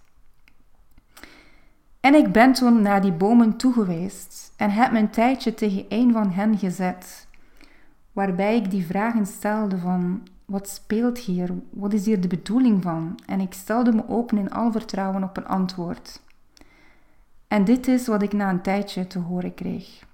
En 2.00 2.14
ik 2.14 2.32
ben 2.32 2.52
toen 2.52 2.82
naar 2.82 3.00
die 3.00 3.12
bomen 3.12 3.56
toegeweest 3.56 4.52
en 4.56 4.70
heb 4.70 4.92
mijn 4.92 5.10
tijdje 5.10 5.54
tegen 5.54 5.84
een 5.88 6.12
van 6.12 6.30
hen 6.30 6.58
gezet, 6.58 7.28
waarbij 8.12 8.56
ik 8.56 8.70
die 8.70 8.86
vragen 8.86 9.26
stelde 9.26 9.78
van 9.78 10.22
wat 10.44 10.68
speelt 10.68 11.18
hier, 11.18 11.50
wat 11.70 11.92
is 11.92 12.06
hier 12.06 12.20
de 12.20 12.28
bedoeling 12.28 12.82
van? 12.82 13.18
En 13.26 13.40
ik 13.40 13.52
stelde 13.52 13.92
me 13.92 14.08
open 14.08 14.38
in 14.38 14.50
al 14.50 14.72
vertrouwen 14.72 15.22
op 15.22 15.36
een 15.36 15.46
antwoord. 15.46 16.22
En 17.48 17.64
dit 17.64 17.88
is 17.88 18.06
wat 18.06 18.22
ik 18.22 18.32
na 18.32 18.50
een 18.50 18.62
tijdje 18.62 19.06
te 19.06 19.18
horen 19.18 19.54
kreeg. 19.54 20.08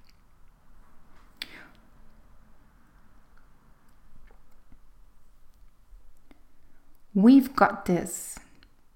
We've 7.17 7.57
got 7.57 7.87
this. 7.87 8.39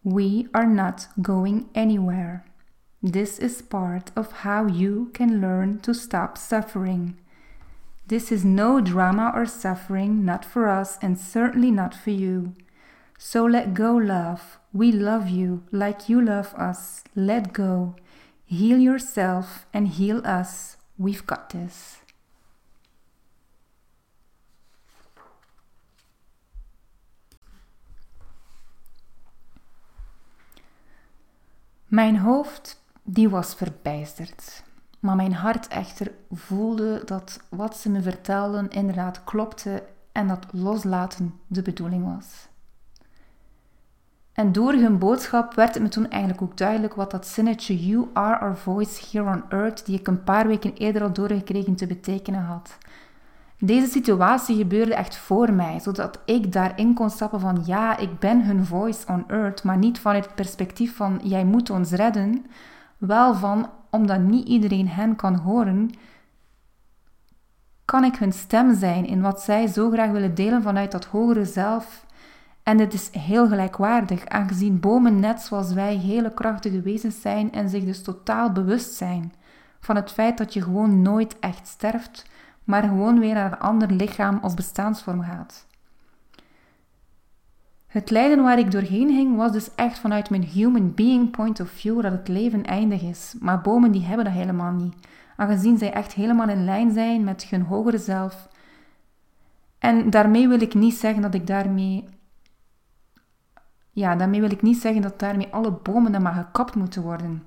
We 0.05 0.47
are 0.53 0.67
not 0.67 1.09
going 1.23 1.71
anywhere. 1.75 2.45
This 3.03 3.39
is 3.39 3.63
part 3.63 4.11
of 4.15 4.45
how 4.45 4.67
you 4.67 5.11
can 5.15 5.41
learn 5.41 5.81
to 5.81 5.95
stop 5.95 6.37
suffering. 6.37 7.17
This 8.09 8.31
is 8.31 8.45
no 8.45 8.83
drama 8.83 9.33
or 9.35 9.47
suffering, 9.47 10.23
not 10.23 10.45
for 10.45 10.69
us 10.69 10.99
and 11.01 11.19
certainly 11.19 11.71
not 11.71 11.95
for 11.95 12.11
you. 12.11 12.53
So 13.17 13.47
let 13.47 13.73
go, 13.73 13.95
love. 13.95 14.59
We 14.71 14.93
love 14.93 15.31
you 15.31 15.63
like 15.73 16.11
you 16.11 16.21
love 16.21 16.53
us. 16.53 17.03
Let 17.17 17.55
go. 17.55 17.97
Heal 18.45 18.77
yourself 18.77 19.65
and 19.73 19.89
heal 19.89 20.21
us. 20.27 20.77
We've 20.99 21.27
got 21.27 21.49
this. 21.49 22.01
Mijn 31.91 32.19
hoofd, 32.19 32.83
die 33.03 33.29
was 33.29 33.55
verbijsterd. 33.55 34.63
Maar 35.01 35.17
mijn 35.17 35.35
hart 35.35 35.69
echter 35.69 36.13
voelde 36.31 37.03
dat 37.05 37.41
wat 37.49 37.77
ze 37.77 37.91
me 37.91 38.03
vertelden 38.03 38.71
inderdaad 38.71 39.25
klopte 39.25 39.83
en 40.13 40.27
dat 40.27 40.47
loslaten 40.53 41.35
de 41.47 41.63
bedoeling 41.63 42.15
was. 42.15 42.49
En 44.33 44.53
door 44.53 44.73
hun 44.73 44.99
boodschap 44.99 45.55
werd 45.55 45.75
het 45.75 45.83
me 45.83 45.89
toen 45.89 46.11
eigenlijk 46.11 46.43
ook 46.43 46.57
duidelijk 46.57 46.95
wat 46.95 47.11
dat 47.11 47.27
zinnetje 47.27 47.87
You 47.87 48.09
are 48.13 48.39
our 48.39 48.57
voice 48.57 49.07
here 49.11 49.31
on 49.31 49.45
earth, 49.49 49.87
die 49.87 49.99
ik 49.99 50.07
een 50.07 50.25
paar 50.25 50.47
weken 50.47 50.75
eerder 50.75 51.03
al 51.03 51.13
doorgekregen 51.13 51.75
te 51.75 51.87
betekenen 51.87 52.43
had. 52.43 52.79
Deze 53.63 53.87
situatie 53.87 54.57
gebeurde 54.57 54.95
echt 54.95 55.17
voor 55.17 55.53
mij, 55.53 55.81
zodat 55.81 56.21
ik 56.25 56.53
daarin 56.53 56.95
kon 56.95 57.11
stappen 57.11 57.41
van 57.41 57.63
ja, 57.65 57.97
ik 57.97 58.19
ben 58.19 58.45
hun 58.45 58.65
voice 58.65 59.07
on 59.07 59.25
earth, 59.29 59.65
maar 59.65 59.77
niet 59.77 59.99
vanuit 59.99 60.25
het 60.25 60.35
perspectief 60.35 60.97
van 60.97 61.21
jij 61.23 61.45
moet 61.45 61.71
ons 61.71 61.91
redden, 61.91 62.47
wel 62.99 63.35
van 63.35 63.71
omdat 63.91 64.21
niet 64.21 64.49
iedereen 64.49 64.89
hen 64.89 65.17
kan 65.17 65.35
horen, 65.35 65.91
kan 67.85 68.05
ik 68.05 68.17
hun 68.17 68.33
stem 68.33 68.75
zijn 68.75 69.07
in 69.07 69.21
wat 69.21 69.41
zij 69.41 69.67
zo 69.67 69.91
graag 69.91 70.11
willen 70.11 70.35
delen 70.35 70.63
vanuit 70.63 70.93
dat 70.93 71.05
hogere 71.05 71.45
zelf. 71.45 72.07
En 72.63 72.79
het 72.79 72.93
is 72.93 73.11
heel 73.11 73.49
gelijkwaardig, 73.49 74.27
aangezien 74.27 74.81
bomen 74.81 75.21
net 75.21 75.41
zoals 75.41 75.73
wij 75.73 75.95
hele 75.95 76.35
krachtige 76.35 76.81
wezens 76.81 77.21
zijn 77.21 77.53
en 77.53 77.69
zich 77.69 77.85
dus 77.85 78.03
totaal 78.03 78.53
bewust 78.53 78.95
zijn 78.95 79.33
van 79.81 79.97
het 79.97 80.11
feit 80.11 80.39
dat 80.39 80.55
je 80.55 80.63
gewoon 80.63 81.03
nooit 81.03 81.39
echt 81.39 81.67
sterft, 81.67 82.25
maar 82.71 82.83
gewoon 82.83 83.19
weer 83.19 83.35
naar 83.35 83.53
een 83.53 83.59
ander 83.59 83.93
lichaam 83.93 84.39
of 84.43 84.55
bestaansvorm 84.55 85.23
gaat. 85.23 85.67
Het 87.87 88.11
lijden 88.11 88.43
waar 88.43 88.59
ik 88.59 88.71
doorheen 88.71 89.09
ging 89.09 89.37
was 89.37 89.53
dus 89.53 89.75
echt 89.75 89.99
vanuit 89.99 90.31
mijn 90.31 90.45
human 90.45 90.95
being 90.95 91.31
point 91.31 91.61
of 91.61 91.71
view 91.71 92.03
dat 92.03 92.13
het 92.13 92.29
leven 92.29 92.65
eindig 92.65 93.03
is. 93.03 93.35
Maar 93.41 93.61
bomen 93.61 93.93
die 93.93 94.05
hebben 94.05 94.25
dat 94.25 94.35
helemaal 94.35 94.73
niet. 94.73 94.95
Aangezien 95.37 95.79
zij 95.79 95.93
echt 95.93 96.13
helemaal 96.13 96.49
in 96.49 96.65
lijn 96.65 96.93
zijn 96.93 97.25
met 97.25 97.45
hun 97.45 97.63
hogere 97.63 97.99
zelf. 97.99 98.49
En 99.79 100.11
daarmee 100.11 100.49
wil 100.49 100.61
ik 100.61 100.75
niet 100.75 100.95
zeggen 100.95 101.23
dat 101.23 101.35
ik 101.35 101.47
daarmee 101.47 102.09
ja, 103.93 104.17
daarmee 104.17 104.41
wil 104.41 104.51
ik 104.51 104.63
niet 104.63 104.79
zeggen 104.79 105.03
dat 105.03 105.19
daarmee 105.19 105.49
alle 105.51 105.71
bomen 105.73 106.13
dan 106.13 106.23
maar 106.23 106.35
gekapt 106.35 106.75
moeten 106.75 107.03
worden. 107.03 107.43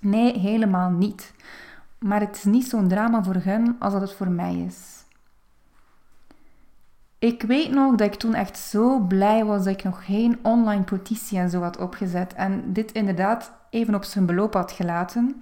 Nee, 0.00 0.38
helemaal 0.38 0.90
niet. 0.90 1.34
Maar 1.98 2.20
het 2.20 2.36
is 2.36 2.44
niet 2.44 2.68
zo'n 2.68 2.88
drama 2.88 3.22
voor 3.22 3.34
hen 3.34 3.76
als 3.78 3.92
dat 3.92 4.02
het 4.02 4.12
voor 4.12 4.30
mij 4.30 4.54
is. 4.54 4.98
Ik 7.18 7.42
weet 7.42 7.70
nog 7.70 7.94
dat 7.94 8.06
ik 8.06 8.14
toen 8.14 8.34
echt 8.34 8.58
zo 8.58 8.98
blij 8.98 9.44
was 9.44 9.64
dat 9.64 9.74
ik 9.74 9.84
nog 9.84 10.04
geen 10.04 10.38
online 10.42 10.82
petitie 10.82 11.38
en 11.38 11.50
zo 11.50 11.60
had 11.60 11.78
opgezet. 11.78 12.34
En 12.34 12.72
dit 12.72 12.92
inderdaad 12.92 13.52
even 13.70 13.94
op 13.94 14.04
zijn 14.04 14.26
beloop 14.26 14.54
had 14.54 14.72
gelaten. 14.72 15.40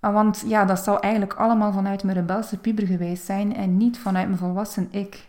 Want 0.00 0.44
ja, 0.46 0.64
dat 0.64 0.78
zou 0.78 0.98
eigenlijk 1.00 1.34
allemaal 1.34 1.72
vanuit 1.72 2.04
mijn 2.04 2.16
rebelse 2.16 2.58
puber 2.58 2.86
geweest 2.86 3.24
zijn 3.24 3.56
en 3.56 3.76
niet 3.76 3.98
vanuit 3.98 4.26
mijn 4.26 4.38
volwassen 4.38 4.88
ik. 4.90 5.28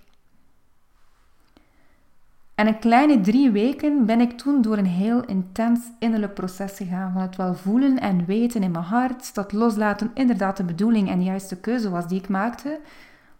En 2.55 2.67
een 2.67 2.79
kleine 2.79 3.21
drie 3.21 3.51
weken 3.51 4.05
ben 4.05 4.21
ik 4.21 4.38
toen 4.38 4.62
door 4.62 4.77
een 4.77 4.85
heel 4.85 5.25
intens 5.25 5.79
innerlijk 6.00 6.33
proces 6.33 6.77
gegaan. 6.77 7.12
Van 7.12 7.21
het 7.21 7.35
wel 7.35 7.55
voelen 7.55 8.00
en 8.00 8.25
weten 8.25 8.63
in 8.63 8.71
mijn 8.71 8.83
hart 8.83 9.35
dat 9.35 9.51
loslaten 9.51 10.12
inderdaad 10.13 10.57
de 10.57 10.63
bedoeling 10.63 11.09
en 11.09 11.17
de 11.17 11.24
juiste 11.24 11.59
keuze 11.59 11.89
was 11.89 12.07
die 12.07 12.19
ik 12.19 12.29
maakte. 12.29 12.79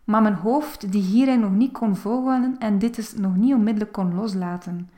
Maar 0.03 0.22
mijn 0.22 0.34
hoofd 0.34 0.91
die 0.91 1.01
hierin 1.01 1.39
nog 1.39 1.51
niet 1.51 1.72
kon 1.72 1.95
volgen 1.95 2.55
en 2.60 2.79
dit 2.79 2.98
is 2.98 3.15
nog 3.15 3.36
niet 3.36 3.53
onmiddellijk 3.53 3.91
kon 3.91 4.15
loslaten. 4.15 4.89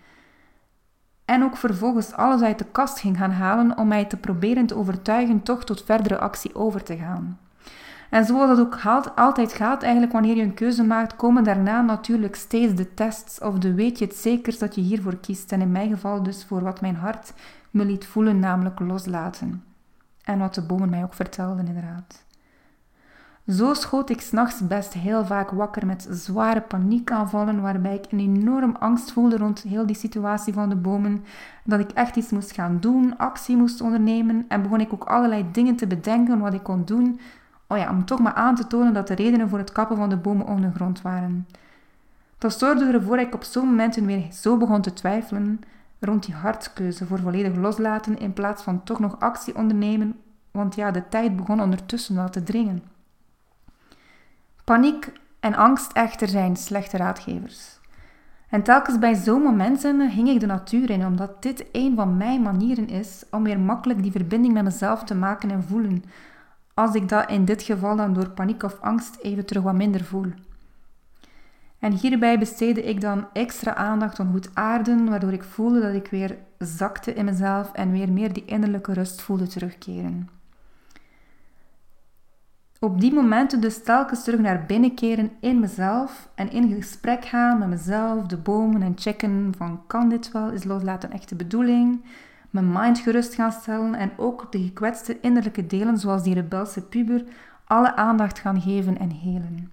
En 1.26 1.44
ook 1.44 1.58
vervolgens 1.58 2.14
alles 2.14 2.42
uit 2.42 2.60
de 2.60 2.66
kast 2.72 3.00
ging 3.00 3.18
gaan 3.18 3.32
halen 3.32 3.78
om 3.78 3.88
mij 3.88 4.06
te 4.06 4.18
proberen 4.18 4.66
te 4.66 4.76
overtuigen 4.76 5.44
toch 5.44 5.64
tot 5.64 5.84
verdere 5.84 6.18
actie 6.18 6.56
over 6.56 6.84
te 6.84 6.98
gaan. 6.98 7.40
En 8.10 8.26
zoals 8.26 8.58
dat 8.58 8.60
ook 8.60 8.80
altijd 9.16 9.54
gaat, 9.54 9.84
eigenlijk 9.84 10.14
wanneer 10.14 10.36
je 10.36 10.42
een 10.42 10.54
keuze 10.54 10.84
maakt, 10.84 11.16
komen 11.16 11.44
daarna 11.44 11.82
natuurlijk 11.82 12.36
steeds 12.36 12.76
de 12.76 12.94
tests 12.94 13.40
of 13.40 13.58
de 13.58 13.74
weet 13.74 14.00
je 14.00 14.06
het 14.06 14.16
zeker 14.16 14.60
dat 14.60 14.76
je 14.76 14.82
hiervoor 14.82 15.18
kiest. 15.18 15.52
En 15.52 15.62
in 15.62 15.72
mijn 15.72 15.90
geval 15.90 16.24
dus 16.24 16.46
voor 16.46 16.62
wat 16.62 16.82
mijn 16.82 16.96
hart 16.96 17.34
me 17.72 17.86
liet 17.86 18.06
voelen, 18.06 18.40
namelijk 18.40 18.80
loslaten. 18.80 19.64
En 20.24 20.40
wat 20.40 20.54
de 20.54 20.62
bomen 20.62 20.90
mij 20.90 21.04
ook 21.04 21.14
vertelden 21.14 21.68
inderdaad. 21.68 22.26
Zo 23.48 23.74
schoot 23.74 24.10
ik 24.10 24.22
s'nachts 24.22 24.68
best 24.68 24.94
heel 24.94 25.26
vaak 25.26 25.50
wakker 25.50 25.86
met 25.86 26.08
zware 26.12 26.62
paniekaanvallen, 26.62 27.62
waarbij 27.62 27.96
ik 27.96 28.12
een 28.12 28.20
enorm 28.20 28.76
angst 28.80 29.12
voelde 29.12 29.38
rond 29.38 29.62
heel 29.62 29.86
die 29.86 29.96
situatie 29.96 30.54
van 30.54 30.70
de 30.70 30.76
bomen. 30.76 31.24
Dat 31.64 31.80
ik 31.80 31.92
echt 31.92 32.16
iets 32.16 32.30
moest 32.30 32.52
gaan 32.52 32.78
doen, 32.80 33.18
actie 33.18 33.58
moest 33.58 33.82
ondernemen 33.82 34.46
en 34.48 34.62
begon 34.62 34.80
ik 34.80 34.94
ook 34.94 35.04
allerlei 35.04 35.46
dingen 35.52 35.76
te 35.76 35.88
bedenken 35.88 36.40
wat 36.40 36.54
ik 36.54 36.64
kon 36.64 36.86
doen, 36.86 37.20
oh 37.68 37.78
ja, 37.78 37.90
om 37.90 38.06
toch 38.06 38.20
maar 38.20 38.34
aan 38.34 38.56
te 38.56 38.68
tonen 38.68 38.94
dat 38.94 39.08
de 39.08 39.16
redenen 39.16 39.50
voor 39.50 39.58
het 39.58 39.72
kappen 39.72 39.98
van 39.98 40.10
de 40.10 40.18
bomen 40.18 40.48
ondergrond 40.48 41.02
waren. 41.02 41.48
Dat 42.38 42.60
zorgde 42.60 42.86
ervoor 42.86 43.18
dat 43.18 43.26
ik 43.26 43.34
op 43.34 43.44
zo'n 43.44 43.68
momenten 43.68 44.06
weer 44.06 44.32
zo 44.32 44.58
begon 44.58 44.82
te 44.82 44.94
twijfelen 44.94 45.60
rond 46.00 46.26
die 46.26 46.36
hartkeuze 46.36 47.06
voor 47.06 47.20
volledig 47.20 47.56
loslaten 47.56 48.20
in 48.20 48.34
plaats 48.34 48.64
van 48.64 48.84
toch 48.84 49.00
nog 49.00 49.20
actie 49.20 49.56
ondernemen, 49.56 50.20
want 50.52 50.76
ja, 50.76 50.92
de 50.92 51.08
tijd 51.10 51.36
begon 51.36 51.62
ondertussen 51.62 52.16
wel 52.16 52.30
te 52.30 52.44
dringen. 52.44 52.84
Paniek 54.64 55.12
en 55.40 55.56
angst 55.56 55.92
echter 55.92 56.28
zijn 56.28 56.56
slechte 56.56 56.98
raadgevers. 56.98 57.80
En 58.50 58.64
telkens 58.64 59.00
bij 59.00 59.16
zo'n 59.16 59.42
momenten 59.42 60.12
ging 60.12 60.30
ik 60.30 60.40
de 60.40 60.46
natuur 60.46 60.90
in, 60.90 61.06
omdat 61.06 61.42
dit 61.42 61.66
een 61.72 61.96
van 61.96 62.18
mijn 62.18 62.42
manieren 62.42 62.88
is 62.88 63.24
om 63.32 63.44
weer 63.44 63.60
makkelijk 63.60 64.02
die 64.02 64.12
verbinding 64.12 64.54
met 64.54 64.64
mezelf 64.64 65.04
te 65.04 65.16
maken 65.16 65.52
en 65.52 65.64
voelen, 65.64 66.04
als 66.78 66.96
ik 66.96 67.10
dat 67.10 67.30
in 67.30 67.46
dit 67.46 67.64
geval 67.64 67.96
dan 67.96 68.14
door 68.14 68.30
paniek 68.30 68.64
of 68.64 68.80
angst 68.82 69.18
even 69.22 69.46
terug 69.46 69.64
wat 69.64 69.74
minder 69.74 70.04
voel. 70.04 70.32
En 71.80 71.92
hierbij 71.92 72.40
besteedde 72.40 72.84
ik 72.84 73.02
dan 73.02 73.28
extra 73.34 73.76
aandacht 73.76 74.20
aan 74.20 74.32
goed 74.32 74.50
aarden, 74.54 75.10
waardoor 75.10 75.32
ik 75.32 75.44
voelde 75.44 75.82
dat 75.82 75.94
ik 75.94 76.08
weer 76.08 76.38
zakte 76.58 77.14
in 77.14 77.26
mezelf 77.26 77.72
en 77.74 77.92
weer 77.92 78.12
meer 78.12 78.34
die 78.34 78.46
innerlijke 78.46 78.94
rust 78.94 79.22
voelde 79.22 79.48
terugkeren. 79.48 80.30
Op 82.80 83.02
die 83.02 83.14
momenten 83.14 83.62
dus 83.62 83.84
telkens 83.84 84.24
terug 84.24 84.40
naar 84.40 84.66
binnen 84.66 84.94
keren 84.94 85.32
in 85.40 85.60
mezelf 85.60 86.30
en 86.36 86.52
in 86.52 86.76
gesprek 86.76 87.26
gaan 87.26 87.60
met 87.60 87.68
mezelf, 87.68 88.26
de 88.26 88.38
bomen 88.38 88.82
en 88.82 88.94
checken 88.96 89.54
van 89.58 89.82
kan 89.88 90.10
dit 90.10 90.32
wel, 90.32 90.50
is 90.50 90.64
loslaten 90.64 91.12
echt 91.12 91.30
de 91.30 91.36
bedoeling, 91.36 92.04
mijn 92.50 92.72
mind 92.72 93.00
gerust 93.00 93.34
gaan 93.34 93.52
stellen 93.52 93.96
en 93.96 94.12
ook 94.18 94.52
de 94.52 94.62
gekwetste 94.62 95.20
innerlijke 95.20 95.68
delen 95.68 95.98
zoals 95.98 96.24
die 96.24 96.34
rebelse 96.34 96.82
puber 96.82 97.24
alle 97.66 97.96
aandacht 97.96 98.40
gaan 98.40 98.62
geven 98.62 98.98
en 98.98 99.12
helen. 99.12 99.72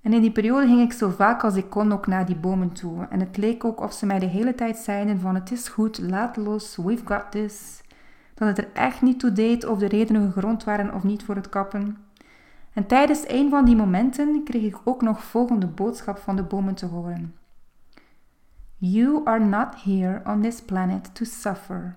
En 0.00 0.12
in 0.12 0.20
die 0.20 0.32
periode 0.32 0.66
ging 0.66 0.80
ik 0.80 0.92
zo 0.92 1.10
vaak 1.10 1.44
als 1.44 1.56
ik 1.56 1.70
kon 1.70 1.92
ook 1.92 2.06
naar 2.06 2.26
die 2.26 2.36
bomen 2.36 2.72
toe. 2.72 3.06
En 3.10 3.20
het 3.20 3.36
leek 3.36 3.64
ook 3.64 3.80
of 3.80 3.92
ze 3.92 4.06
mij 4.06 4.18
de 4.18 4.26
hele 4.26 4.54
tijd 4.54 4.76
zeiden 4.76 5.20
van 5.20 5.34
het 5.34 5.50
is 5.50 5.68
goed, 5.68 5.98
laat 5.98 6.36
los, 6.36 6.76
we've 6.76 7.06
got 7.06 7.30
this. 7.30 7.82
Dat 8.34 8.48
het 8.48 8.58
er 8.58 8.68
echt 8.72 9.02
niet 9.02 9.18
toe 9.18 9.32
deed 9.32 9.66
of 9.66 9.78
de 9.78 9.88
redenen 9.88 10.32
gegrond 10.32 10.64
waren 10.64 10.94
of 10.94 11.02
niet 11.02 11.24
voor 11.24 11.34
het 11.34 11.48
kappen. 11.48 11.96
En 12.72 12.86
tijdens 12.86 13.24
een 13.28 13.50
van 13.50 13.64
die 13.64 13.76
momenten 13.76 14.44
kreeg 14.44 14.62
ik 14.62 14.76
ook 14.84 15.02
nog 15.02 15.24
volgende 15.24 15.66
boodschap 15.66 16.18
van 16.18 16.36
de 16.36 16.42
bomen 16.42 16.74
te 16.74 16.86
horen. 16.86 17.34
You 18.86 19.24
are 19.26 19.40
not 19.40 19.86
here 19.86 20.20
on 20.26 20.42
this 20.42 20.60
planet 20.60 21.14
to 21.14 21.24
suffer. 21.24 21.96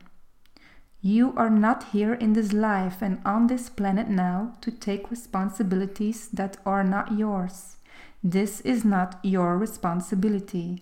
You 1.01 1.33
are 1.35 1.49
not 1.49 1.83
here 1.91 2.13
in 2.13 2.31
this 2.31 2.53
life 2.53 3.01
and 3.01 3.17
on 3.25 3.47
this 3.47 3.67
planet 3.69 4.07
now 4.07 4.53
to 4.61 4.71
take 4.71 5.11
responsibilities 5.11 6.29
that 6.29 6.55
are 6.63 6.85
not 6.85 7.11
yours. 7.11 7.75
This 8.23 8.61
is 8.61 8.85
not 8.85 9.19
your 9.21 9.57
responsibility. 9.57 10.81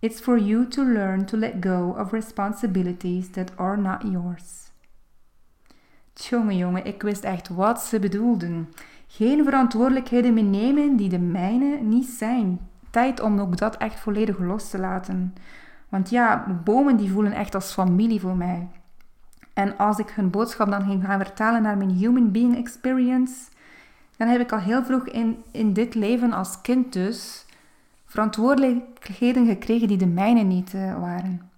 It's 0.00 0.20
for 0.20 0.36
you 0.36 0.64
to 0.66 0.84
learn 0.84 1.26
to 1.26 1.36
let 1.36 1.60
go 1.60 1.92
of 1.98 2.12
responsibilities 2.12 3.30
that 3.30 3.50
are 3.58 3.76
not 3.76 4.04
yours. 4.04 4.70
Tjonge 6.14 6.56
jongen, 6.56 6.84
ik 6.84 7.02
wist 7.02 7.24
echt 7.24 7.48
wat 7.48 7.80
ze 7.80 7.98
bedoelden. 7.98 8.68
Geen 9.06 9.44
verantwoordelijkheden 9.44 10.34
meer 10.34 10.44
nemen 10.44 10.96
die 10.96 11.08
de 11.08 11.18
mijne 11.18 11.76
niet 11.80 12.08
zijn. 12.08 12.70
Tijd 12.92 13.20
om 13.20 13.40
ook 13.40 13.56
dat 13.56 13.76
echt 13.76 14.00
volledig 14.00 14.38
los 14.38 14.70
te 14.70 14.78
laten. 14.78 15.34
Want 15.88 16.10
ja, 16.10 16.60
bomen 16.64 16.96
die 16.96 17.12
voelen 17.12 17.32
echt 17.32 17.54
als 17.54 17.72
familie 17.72 18.20
voor 18.20 18.36
mij. 18.36 18.68
En 19.54 19.76
als 19.76 19.98
ik 19.98 20.08
hun 20.10 20.30
boodschap 20.30 20.70
dan 20.70 20.84
ging 20.84 21.04
gaan 21.04 21.24
vertalen 21.24 21.62
naar 21.62 21.76
mijn 21.76 21.90
human 21.90 22.30
being 22.30 22.56
experience, 22.56 23.34
dan 24.16 24.28
heb 24.28 24.40
ik 24.40 24.52
al 24.52 24.58
heel 24.58 24.84
vroeg 24.84 25.06
in, 25.08 25.42
in 25.50 25.72
dit 25.72 25.94
leven 25.94 26.32
als 26.32 26.60
kind 26.60 26.92
dus 26.92 27.44
verantwoordelijkheden 28.04 29.46
gekregen 29.46 29.88
die 29.88 29.96
de 29.96 30.06
mijne 30.06 30.42
niet 30.42 30.72
uh, 30.72 31.00
waren. 31.00 31.50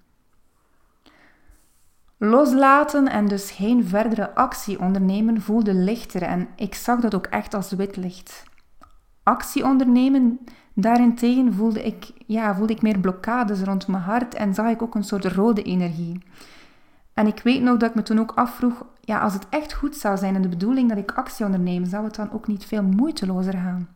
Loslaten 2.16 3.08
en 3.08 3.28
dus 3.28 3.50
geen 3.50 3.84
verdere 3.84 4.34
actie 4.34 4.80
ondernemen 4.80 5.40
voelde 5.40 5.74
lichter 5.74 6.22
en 6.22 6.48
ik 6.56 6.74
zag 6.74 7.00
dat 7.00 7.14
ook 7.14 7.26
echt 7.26 7.54
als 7.54 7.72
wit 7.72 7.96
licht. 7.96 8.42
Actie 9.22 9.64
ondernemen 9.64 10.38
daarentegen 10.74 11.54
voelde 11.54 11.82
ik, 11.82 12.12
ja, 12.26 12.54
voelde 12.54 12.72
ik 12.72 12.82
meer 12.82 12.98
blokkades 12.98 13.60
rond 13.60 13.86
mijn 13.86 14.02
hart 14.02 14.34
en 14.34 14.54
zag 14.54 14.70
ik 14.70 14.82
ook 14.82 14.94
een 14.94 15.04
soort 15.04 15.24
rode 15.24 15.62
energie. 15.62 16.22
En 17.14 17.26
ik 17.26 17.40
weet 17.42 17.62
nog 17.62 17.76
dat 17.76 17.88
ik 17.88 17.94
me 17.94 18.02
toen 18.02 18.20
ook 18.20 18.32
afvroeg, 18.34 18.84
ja, 19.00 19.18
als 19.18 19.32
het 19.32 19.46
echt 19.48 19.72
goed 19.72 19.96
zou 19.96 20.16
zijn 20.16 20.34
en 20.34 20.42
de 20.42 20.48
bedoeling 20.48 20.88
dat 20.88 20.98
ik 20.98 21.12
actie 21.12 21.44
onderneem, 21.44 21.84
zou 21.84 22.04
het 22.04 22.14
dan 22.14 22.32
ook 22.32 22.46
niet 22.46 22.64
veel 22.64 22.82
moeitelozer 22.82 23.52
gaan? 23.52 23.88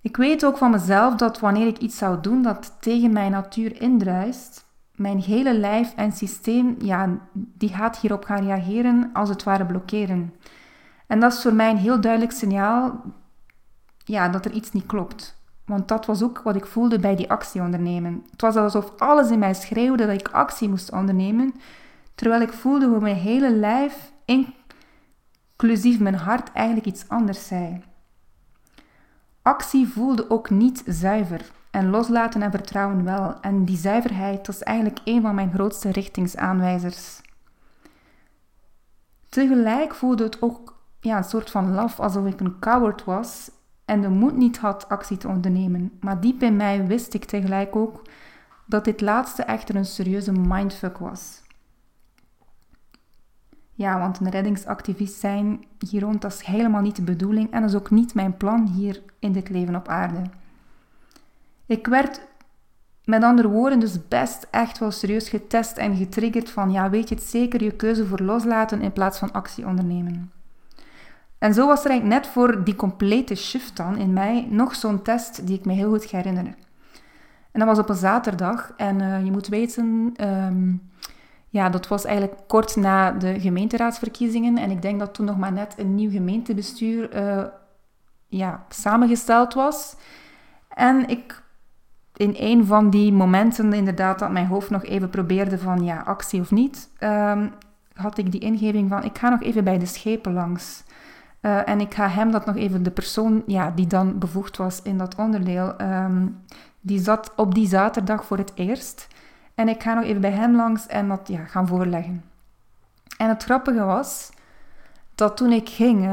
Ik 0.00 0.16
weet 0.16 0.44
ook 0.44 0.56
van 0.56 0.70
mezelf 0.70 1.14
dat 1.14 1.40
wanneer 1.40 1.66
ik 1.66 1.78
iets 1.78 1.96
zou 1.96 2.20
doen 2.20 2.42
dat 2.42 2.76
tegen 2.80 3.12
mijn 3.12 3.30
natuur 3.30 3.80
indruist, 3.80 4.64
mijn 4.94 5.18
hele 5.18 5.58
lijf 5.58 5.94
en 5.94 6.12
systeem, 6.12 6.76
ja, 6.78 7.18
die 7.32 7.68
gaat 7.68 7.98
hierop 7.98 8.24
gaan 8.24 8.44
reageren, 8.44 9.10
als 9.12 9.28
het 9.28 9.42
ware 9.42 9.66
blokkeren. 9.66 10.34
En 11.06 11.20
dat 11.20 11.32
is 11.32 11.42
voor 11.42 11.54
mij 11.54 11.70
een 11.70 11.76
heel 11.76 12.00
duidelijk 12.00 12.32
signaal 12.32 13.02
ja, 14.08 14.28
dat 14.28 14.44
er 14.44 14.52
iets 14.52 14.72
niet 14.72 14.86
klopt. 14.86 15.36
Want 15.64 15.88
dat 15.88 16.06
was 16.06 16.22
ook 16.22 16.40
wat 16.42 16.56
ik 16.56 16.66
voelde 16.66 16.98
bij 16.98 17.16
die 17.16 17.30
actie 17.30 17.60
ondernemen. 17.60 18.24
Het 18.30 18.40
was 18.40 18.56
alsof 18.56 18.92
alles 18.98 19.30
in 19.30 19.38
mij 19.38 19.54
schreeuwde 19.54 20.06
dat 20.06 20.20
ik 20.20 20.28
actie 20.28 20.68
moest 20.68 20.92
ondernemen, 20.92 21.54
terwijl 22.14 22.40
ik 22.40 22.52
voelde 22.52 22.86
hoe 22.86 23.00
mijn 23.00 23.16
hele 23.16 23.52
lijf, 23.52 24.12
inclusief 24.24 26.00
mijn 26.00 26.14
hart, 26.14 26.52
eigenlijk 26.52 26.86
iets 26.86 27.08
anders 27.08 27.46
zei. 27.46 27.82
Actie 29.42 29.88
voelde 29.88 30.30
ook 30.30 30.50
niet 30.50 30.82
zuiver 30.86 31.50
en 31.70 31.90
loslaten 31.90 32.42
en 32.42 32.50
vertrouwen 32.50 33.04
wel. 33.04 33.40
En 33.40 33.64
die 33.64 33.76
zuiverheid 33.76 34.46
was 34.46 34.62
eigenlijk 34.62 35.00
een 35.04 35.22
van 35.22 35.34
mijn 35.34 35.52
grootste 35.52 35.90
richtingsaanwijzers. 35.90 37.20
Tegelijk 39.28 39.94
voelde 39.94 40.24
het 40.24 40.42
ook 40.42 40.74
ja, 41.00 41.16
een 41.16 41.24
soort 41.24 41.50
van 41.50 41.74
laf, 41.74 42.00
alsof 42.00 42.26
ik 42.26 42.40
een 42.40 42.58
coward 42.58 43.04
was 43.04 43.50
en 43.86 44.00
de 44.00 44.08
moed 44.08 44.36
niet 44.36 44.58
had 44.58 44.88
actie 44.88 45.16
te 45.16 45.28
ondernemen. 45.28 45.92
Maar 46.00 46.20
diep 46.20 46.42
in 46.42 46.56
mij 46.56 46.86
wist 46.86 47.14
ik 47.14 47.24
tegelijk 47.24 47.76
ook 47.76 48.02
dat 48.66 48.84
dit 48.84 49.00
laatste 49.00 49.42
echter 49.42 49.76
een 49.76 49.84
serieuze 49.84 50.32
mindfuck 50.32 50.98
was. 50.98 51.42
Ja, 53.72 53.98
want 53.98 54.20
een 54.20 54.30
reddingsactivist 54.30 55.20
zijn 55.20 55.64
hier 55.88 56.00
rond, 56.00 56.22
dat 56.22 56.32
is 56.32 56.42
helemaal 56.42 56.80
niet 56.80 56.96
de 56.96 57.02
bedoeling 57.02 57.50
en 57.50 57.60
dat 57.60 57.70
is 57.70 57.76
ook 57.76 57.90
niet 57.90 58.14
mijn 58.14 58.36
plan 58.36 58.66
hier 58.66 59.02
in 59.18 59.32
dit 59.32 59.48
leven 59.48 59.76
op 59.76 59.88
aarde. 59.88 60.22
Ik 61.66 61.86
werd 61.86 62.20
met 63.04 63.22
andere 63.22 63.48
woorden 63.48 63.80
dus 63.80 64.08
best 64.08 64.46
echt 64.50 64.78
wel 64.78 64.90
serieus 64.90 65.28
getest 65.28 65.76
en 65.76 65.96
getriggerd 65.96 66.50
van 66.50 66.70
ja, 66.70 66.90
weet 66.90 67.08
je 67.08 67.14
het 67.14 67.24
zeker, 67.24 67.62
je 67.62 67.70
keuze 67.70 68.06
voor 68.06 68.20
loslaten 68.20 68.80
in 68.80 68.92
plaats 68.92 69.18
van 69.18 69.32
actie 69.32 69.66
ondernemen. 69.66 70.32
En 71.46 71.54
zo 71.54 71.66
was 71.66 71.84
er 71.84 71.90
eigenlijk 71.90 72.22
net 72.22 72.32
voor 72.32 72.64
die 72.64 72.76
complete 72.76 73.34
shift 73.34 73.76
dan 73.76 73.96
in 73.96 74.12
mij 74.12 74.46
nog 74.50 74.74
zo'n 74.74 75.02
test 75.02 75.46
die 75.46 75.58
ik 75.58 75.64
me 75.64 75.72
heel 75.72 75.90
goed 75.90 76.10
herinner. 76.10 76.54
En 77.52 77.60
dat 77.60 77.68
was 77.68 77.78
op 77.78 77.88
een 77.88 77.96
zaterdag 77.96 78.72
en 78.76 79.00
uh, 79.00 79.24
je 79.24 79.30
moet 79.30 79.46
weten, 79.48 80.14
um, 80.20 80.90
ja, 81.48 81.68
dat 81.68 81.88
was 81.88 82.04
eigenlijk 82.04 82.38
kort 82.46 82.76
na 82.76 83.10
de 83.10 83.40
gemeenteraadsverkiezingen 83.40 84.58
en 84.58 84.70
ik 84.70 84.82
denk 84.82 84.98
dat 84.98 85.14
toen 85.14 85.26
nog 85.26 85.36
maar 85.36 85.52
net 85.52 85.74
een 85.78 85.94
nieuw 85.94 86.10
gemeentebestuur 86.10 87.16
uh, 87.16 87.44
ja, 88.26 88.64
samengesteld 88.68 89.54
was. 89.54 89.96
En 90.68 91.08
ik 91.08 91.42
in 92.16 92.34
een 92.38 92.66
van 92.66 92.90
die 92.90 93.12
momenten, 93.12 93.72
inderdaad, 93.72 94.18
dat 94.18 94.30
mijn 94.30 94.46
hoofd 94.46 94.70
nog 94.70 94.84
even 94.84 95.10
probeerde 95.10 95.58
van 95.58 95.84
ja, 95.84 96.00
actie 96.00 96.40
of 96.40 96.50
niet, 96.50 96.90
um, 97.00 97.52
had 97.92 98.18
ik 98.18 98.32
die 98.32 98.40
ingeving 98.40 98.88
van 98.88 99.04
ik 99.04 99.18
ga 99.18 99.28
nog 99.28 99.42
even 99.42 99.64
bij 99.64 99.78
de 99.78 99.86
schepen 99.86 100.32
langs. 100.32 100.84
Uh, 101.46 101.68
en 101.68 101.80
ik 101.80 101.94
ga 101.94 102.08
hem 102.08 102.30
dat 102.30 102.46
nog 102.46 102.56
even, 102.56 102.82
de 102.82 102.90
persoon 102.90 103.42
ja, 103.46 103.70
die 103.70 103.86
dan 103.86 104.18
bevoegd 104.18 104.56
was 104.56 104.82
in 104.82 104.98
dat 104.98 105.14
onderdeel, 105.14 105.80
um, 105.80 106.44
die 106.80 107.00
zat 107.00 107.32
op 107.36 107.54
die 107.54 107.68
zaterdag 107.68 108.24
voor 108.24 108.38
het 108.38 108.52
eerst. 108.54 109.08
En 109.54 109.68
ik 109.68 109.82
ga 109.82 109.94
nog 109.94 110.04
even 110.04 110.20
bij 110.20 110.30
hem 110.30 110.56
langs 110.56 110.86
en 110.86 111.08
dat 111.08 111.28
ja, 111.28 111.44
gaan 111.44 111.66
voorleggen. 111.66 112.24
En 113.18 113.28
het 113.28 113.44
grappige 113.44 113.84
was 113.84 114.30
dat 115.14 115.36
toen 115.36 115.52
ik 115.52 115.68
ging, 115.68 116.08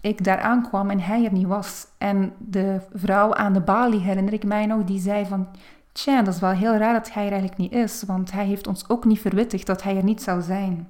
ik 0.00 0.24
daar 0.24 0.40
aankwam 0.40 0.90
en 0.90 1.00
hij 1.00 1.24
er 1.24 1.32
niet 1.32 1.46
was. 1.46 1.86
En 1.98 2.32
de 2.38 2.80
vrouw 2.94 3.34
aan 3.34 3.52
de 3.52 3.60
balie, 3.60 4.00
herinner 4.00 4.32
ik 4.32 4.44
mij 4.44 4.66
nog, 4.66 4.84
die 4.84 5.00
zei 5.00 5.26
van... 5.26 5.48
Tja, 5.92 6.22
dat 6.22 6.34
is 6.34 6.40
wel 6.40 6.50
heel 6.50 6.76
raar 6.76 6.92
dat 6.92 7.12
hij 7.12 7.24
er 7.24 7.32
eigenlijk 7.32 7.60
niet 7.60 7.72
is, 7.72 8.02
want 8.06 8.32
hij 8.32 8.44
heeft 8.44 8.66
ons 8.66 8.88
ook 8.88 9.04
niet 9.04 9.20
verwittigd 9.20 9.66
dat 9.66 9.82
hij 9.82 9.96
er 9.96 10.04
niet 10.04 10.22
zou 10.22 10.42
zijn. 10.42 10.88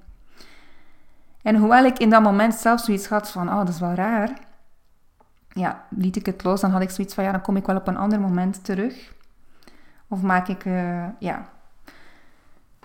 En 1.43 1.57
hoewel 1.57 1.85
ik 1.85 1.99
in 1.99 2.11
dat 2.11 2.23
moment 2.23 2.55
zelf 2.55 2.81
zoiets 2.81 3.09
had 3.09 3.31
van, 3.31 3.49
oh, 3.49 3.59
dat 3.59 3.69
is 3.69 3.81
wel 3.81 3.95
raar, 3.95 4.31
ja, 5.53 5.85
liet 5.89 6.17
ik 6.17 6.27
het 6.27 6.45
los. 6.45 6.61
Dan 6.61 6.71
had 6.71 6.83
ik 6.83 6.91
zoiets 6.91 7.15
van, 7.15 7.25
ja, 7.25 7.33
dan 7.33 7.41
kom 7.41 7.57
ik 7.57 7.67
wel 7.67 7.77
op 7.77 7.89
een 7.89 7.97
ander 7.97 8.21
moment 8.21 8.65
terug. 8.65 9.15
Of 10.09 10.23
maak 10.23 10.49
ik, 10.49 10.65
uh, 10.65 11.05
ja. 11.19 11.49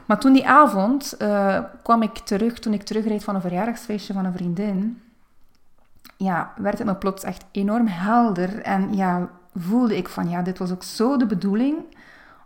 Maar 0.05 0.19
toen 0.19 0.33
die 0.33 0.47
avond 0.47 1.15
uh, 1.21 1.59
kwam 1.83 2.01
ik 2.01 2.17
terug, 2.17 2.59
toen 2.59 2.73
ik 2.73 2.83
terugreed 2.83 3.23
van 3.23 3.35
een 3.35 3.41
verjaardagsfeestje 3.41 4.13
van 4.13 4.25
een 4.25 4.33
vriendin, 4.33 5.01
ja, 6.17 6.53
werd 6.57 6.77
het 6.77 6.87
me 6.87 6.95
plots 6.95 7.23
echt 7.23 7.45
enorm 7.51 7.87
helder. 7.87 8.61
En 8.61 8.95
ja, 8.95 9.29
voelde 9.55 9.97
ik 9.97 10.09
van, 10.09 10.29
ja, 10.29 10.41
dit 10.41 10.57
was 10.57 10.71
ook 10.71 10.83
zo 10.83 11.17
de 11.17 11.25
bedoeling 11.25 11.75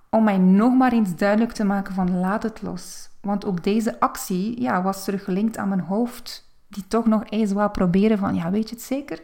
om 0.10 0.24
mij 0.24 0.38
nog 0.38 0.74
maar 0.74 0.92
eens 0.92 1.16
duidelijk 1.16 1.52
te 1.52 1.64
maken 1.64 1.94
van 1.94 2.20
laat 2.20 2.44
het 2.44 2.62
los. 2.62 3.10
Want 3.22 3.46
ook 3.46 3.64
deze 3.64 4.00
actie 4.00 4.62
ja, 4.62 4.82
was 4.82 5.04
teruggelinkt 5.04 5.58
aan 5.58 5.70
mijn 5.70 5.80
hoofd, 5.80 6.48
die 6.68 6.88
toch 6.88 7.06
nog 7.06 7.24
eens 7.30 7.52
wou 7.52 7.72
proberen 7.72 8.18
van, 8.18 8.36
ja, 8.36 8.52
weet 8.52 8.70
je 8.70 8.76
het 8.76 8.84
zeker? 8.84 9.22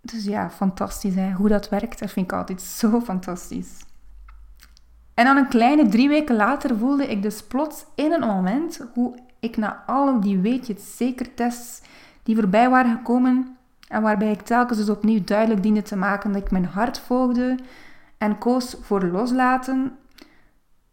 Dus 0.00 0.24
ja, 0.24 0.50
fantastisch 0.50 1.14
hè? 1.14 1.32
hoe 1.32 1.48
dat 1.48 1.68
werkt. 1.68 1.98
Dat 1.98 2.10
vind 2.10 2.26
ik 2.26 2.36
altijd 2.36 2.62
zo 2.62 3.00
fantastisch. 3.00 3.84
En 5.14 5.24
dan 5.24 5.36
een 5.36 5.48
kleine 5.48 5.88
drie 5.88 6.08
weken 6.08 6.36
later 6.36 6.76
voelde 6.76 7.06
ik 7.06 7.22
dus 7.22 7.42
plots 7.42 7.84
in 7.94 8.12
een 8.12 8.26
moment 8.26 8.86
hoe 8.94 9.18
ik 9.40 9.56
na 9.56 9.82
al 9.86 10.20
die 10.20 10.38
weet 10.38 10.66
je 10.66 10.72
het 10.72 10.82
zeker 10.82 11.34
tests 11.34 11.82
die 12.22 12.36
voorbij 12.36 12.70
waren 12.70 12.96
gekomen 12.96 13.55
en 13.88 14.02
waarbij 14.02 14.30
ik 14.30 14.42
telkens 14.42 14.78
dus 14.78 14.88
opnieuw 14.88 15.24
duidelijk 15.24 15.62
diende 15.62 15.82
te 15.82 15.96
maken 15.96 16.32
dat 16.32 16.42
ik 16.42 16.50
mijn 16.50 16.64
hart 16.64 16.98
volgde 16.98 17.56
en 18.18 18.38
koos 18.38 18.76
voor 18.80 19.04
loslaten, 19.04 19.92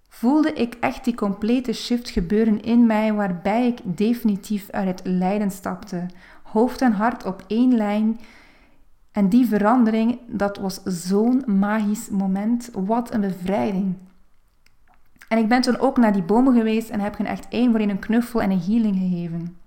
voelde 0.10 0.54
ik 0.54 0.78
echt 0.80 1.04
die 1.04 1.16
complete 1.16 1.74
shift 1.74 2.10
gebeuren 2.10 2.62
in 2.62 2.86
mij 2.86 3.14
waarbij 3.14 3.68
ik 3.68 3.80
definitief 3.84 4.70
uit 4.70 4.88
het 4.88 5.02
lijden 5.04 5.52
stapte. 5.52 6.06
Hoofd 6.44 6.82
en 6.82 6.92
hart 6.92 7.26
op 7.26 7.44
één 7.48 7.76
lijn 7.76 8.20
en 9.12 9.30
die 9.30 9.46
verandering, 9.46 10.20
dat 10.28 10.58
was 10.58 10.84
zo'n 10.84 11.44
magisch 11.46 12.10
moment. 12.10 12.70
Wat 12.74 13.14
een 13.14 13.22
bevrijding. 13.22 13.96
En 15.28 15.38
ik 15.38 15.48
ben 15.48 15.62
toen 15.62 15.80
ook 15.80 15.98
naar 15.98 16.14
die 16.14 16.24
bomen 16.24 16.56
geweest 16.56 16.90
en 16.90 17.00
heb 17.00 17.18
hen 17.18 17.26
echt 17.26 17.48
één 17.50 17.72
voor 17.72 17.80
één 17.80 17.90
een 17.90 18.00
knuffel 18.00 18.42
en 18.42 18.52
een 18.52 18.62
healing 18.62 18.96
gegeven. 18.96 19.58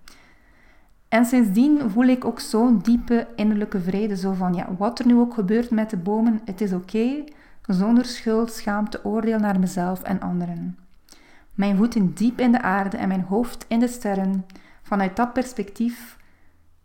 En 1.09 1.25
sindsdien 1.25 1.91
voel 1.91 2.07
ik 2.07 2.25
ook 2.25 2.41
zo'n 2.41 2.79
diepe 2.79 3.27
innerlijke 3.37 3.81
vrede. 3.81 4.17
Zo 4.17 4.33
van, 4.33 4.55
ja, 4.55 4.69
wat 4.79 4.99
er 4.99 5.07
nu 5.07 5.15
ook 5.15 5.35
gebeurt 5.35 5.71
met 5.71 5.91
de 5.91 5.97
bomen, 5.97 6.41
het 6.45 6.61
is 6.61 6.73
oké. 6.73 7.25
zonder 7.63 8.05
schuld, 8.05 8.53
schaamte, 8.53 9.05
oordeel 9.05 9.39
naar 9.39 9.61
mezelf 9.61 10.03
en 10.03 10.21
anderen. 10.21 10.79
Mijn 11.55 11.77
voeten 11.77 12.15
diep 12.15 12.41
in 12.41 12.53
de 12.53 12.63
aarde 12.63 12.97
en 12.97 13.09
mijn 13.09 13.23
hoofd 13.29 13.65
in 13.69 13.79
de 13.79 13.89
sterren. 13.89 14.47
Vanuit 14.83 15.17
dat 15.17 15.33
perspectief 15.33 16.17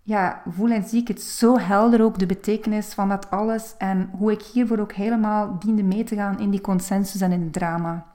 ja, 0.03 0.41
voel 0.47 0.69
en 0.69 0.83
zie 0.83 1.01
ik 1.01 1.07
het 1.07 1.21
zo 1.21 1.57
helder 1.57 2.01
ook 2.01 2.19
de 2.19 2.25
betekenis 2.25 2.93
van 2.93 3.09
dat 3.09 3.31
alles 3.31 3.75
en 3.77 4.09
hoe 4.17 4.31
ik 4.31 4.41
hiervoor 4.41 4.79
ook 4.79 4.93
helemaal 4.93 5.59
diende 5.59 5.83
mee 5.83 6.03
te 6.03 6.15
gaan 6.15 6.39
in 6.39 6.49
die 6.49 6.61
consensus 6.61 7.21
en 7.21 7.31
in 7.31 7.41
het 7.41 7.53
drama. 7.53 8.05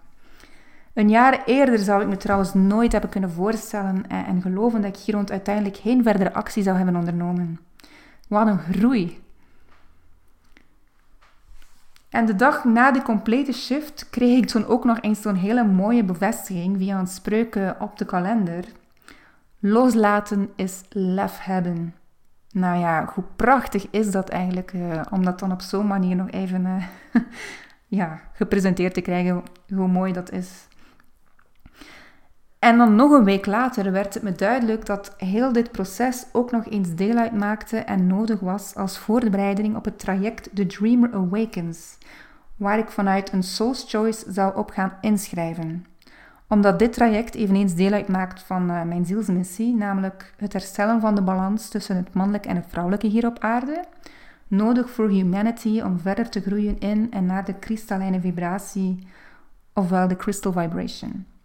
Een 0.96 1.08
jaar 1.08 1.44
eerder 1.44 1.78
zou 1.78 2.02
ik 2.02 2.08
me 2.08 2.16
trouwens 2.16 2.54
nooit 2.54 2.92
hebben 2.92 3.10
kunnen 3.10 3.30
voorstellen 3.30 4.04
en, 4.08 4.26
en 4.26 4.42
geloven 4.42 4.80
dat 4.80 4.96
ik 4.96 5.02
hier 5.02 5.14
rond 5.14 5.30
uiteindelijk 5.30 5.76
geen 5.76 6.02
verdere 6.02 6.32
actie 6.32 6.62
zou 6.62 6.76
hebben 6.76 6.96
ondernomen. 6.96 7.60
Wat 8.28 8.46
een 8.46 8.58
groei! 8.58 9.22
En 12.08 12.26
de 12.26 12.36
dag 12.36 12.64
na 12.64 12.90
de 12.90 13.02
complete 13.02 13.52
shift 13.52 14.10
kreeg 14.10 14.38
ik 14.38 14.46
toen 14.46 14.66
ook 14.66 14.84
nog 14.84 15.00
eens 15.00 15.20
zo'n 15.20 15.34
hele 15.34 15.64
mooie 15.64 16.04
bevestiging 16.04 16.76
via 16.78 16.98
een 16.98 17.06
spreuken 17.06 17.80
op 17.80 17.98
de 17.98 18.04
kalender. 18.04 18.64
Loslaten 19.58 20.50
is 20.54 20.82
lef 20.88 21.38
hebben. 21.38 21.94
Nou 22.52 22.78
ja, 22.78 23.10
hoe 23.14 23.24
prachtig 23.36 23.86
is 23.90 24.10
dat 24.10 24.28
eigenlijk 24.28 24.72
uh, 24.72 25.00
om 25.10 25.24
dat 25.24 25.38
dan 25.38 25.52
op 25.52 25.60
zo'n 25.60 25.86
manier 25.86 26.16
nog 26.16 26.30
even 26.30 26.82
ja, 27.86 28.20
gepresenteerd 28.32 28.94
te 28.94 29.00
krijgen, 29.00 29.42
hoe 29.68 29.88
mooi 29.88 30.12
dat 30.12 30.32
is. 30.32 30.68
En 32.66 32.78
dan 32.78 32.94
nog 32.94 33.10
een 33.10 33.24
week 33.24 33.46
later 33.46 33.92
werd 33.92 34.14
het 34.14 34.22
me 34.22 34.32
duidelijk 34.32 34.86
dat 34.86 35.14
heel 35.16 35.52
dit 35.52 35.70
proces 35.70 36.26
ook 36.32 36.50
nog 36.50 36.66
eens 36.66 36.94
deel 36.94 37.16
uitmaakte 37.16 37.76
en 37.76 38.06
nodig 38.06 38.40
was 38.40 38.74
als 38.74 38.98
voorbereiding 38.98 39.76
op 39.76 39.84
het 39.84 39.98
traject 39.98 40.48
The 40.54 40.66
Dreamer 40.66 41.14
Awakens, 41.14 41.98
waar 42.56 42.78
ik 42.78 42.90
vanuit 42.90 43.32
een 43.32 43.42
Soul's 43.42 43.84
Choice 43.88 44.32
zou 44.32 44.56
op 44.56 44.70
gaan 44.70 44.92
inschrijven 45.00 45.86
omdat 46.48 46.78
dit 46.78 46.92
traject 46.92 47.34
eveneens 47.34 47.74
deel 47.74 47.92
uitmaakt 47.92 48.42
van 48.42 48.70
uh, 48.70 48.82
mijn 48.82 49.04
zielsmissie, 49.04 49.74
namelijk 49.74 50.34
het 50.36 50.52
herstellen 50.52 51.00
van 51.00 51.14
de 51.14 51.22
balans 51.22 51.68
tussen 51.68 51.96
het 51.96 52.14
mannelijke 52.14 52.48
en 52.48 52.56
het 52.56 52.66
vrouwelijke 52.68 53.06
hier 53.06 53.26
op 53.26 53.38
aarde, 53.38 53.84
nodig 54.48 54.90
voor 54.90 55.08
humanity 55.08 55.80
om 55.80 55.98
verder 55.98 56.28
te 56.28 56.40
groeien 56.40 56.78
in 56.78 57.06
en 57.10 57.26
naar 57.26 57.44
de 57.44 57.54
kristallijne 57.54 58.20
vibratie, 58.20 59.06
ofwel 59.72 60.08
de 60.08 60.16
crystal 60.16 60.52
vibration. 60.52 61.35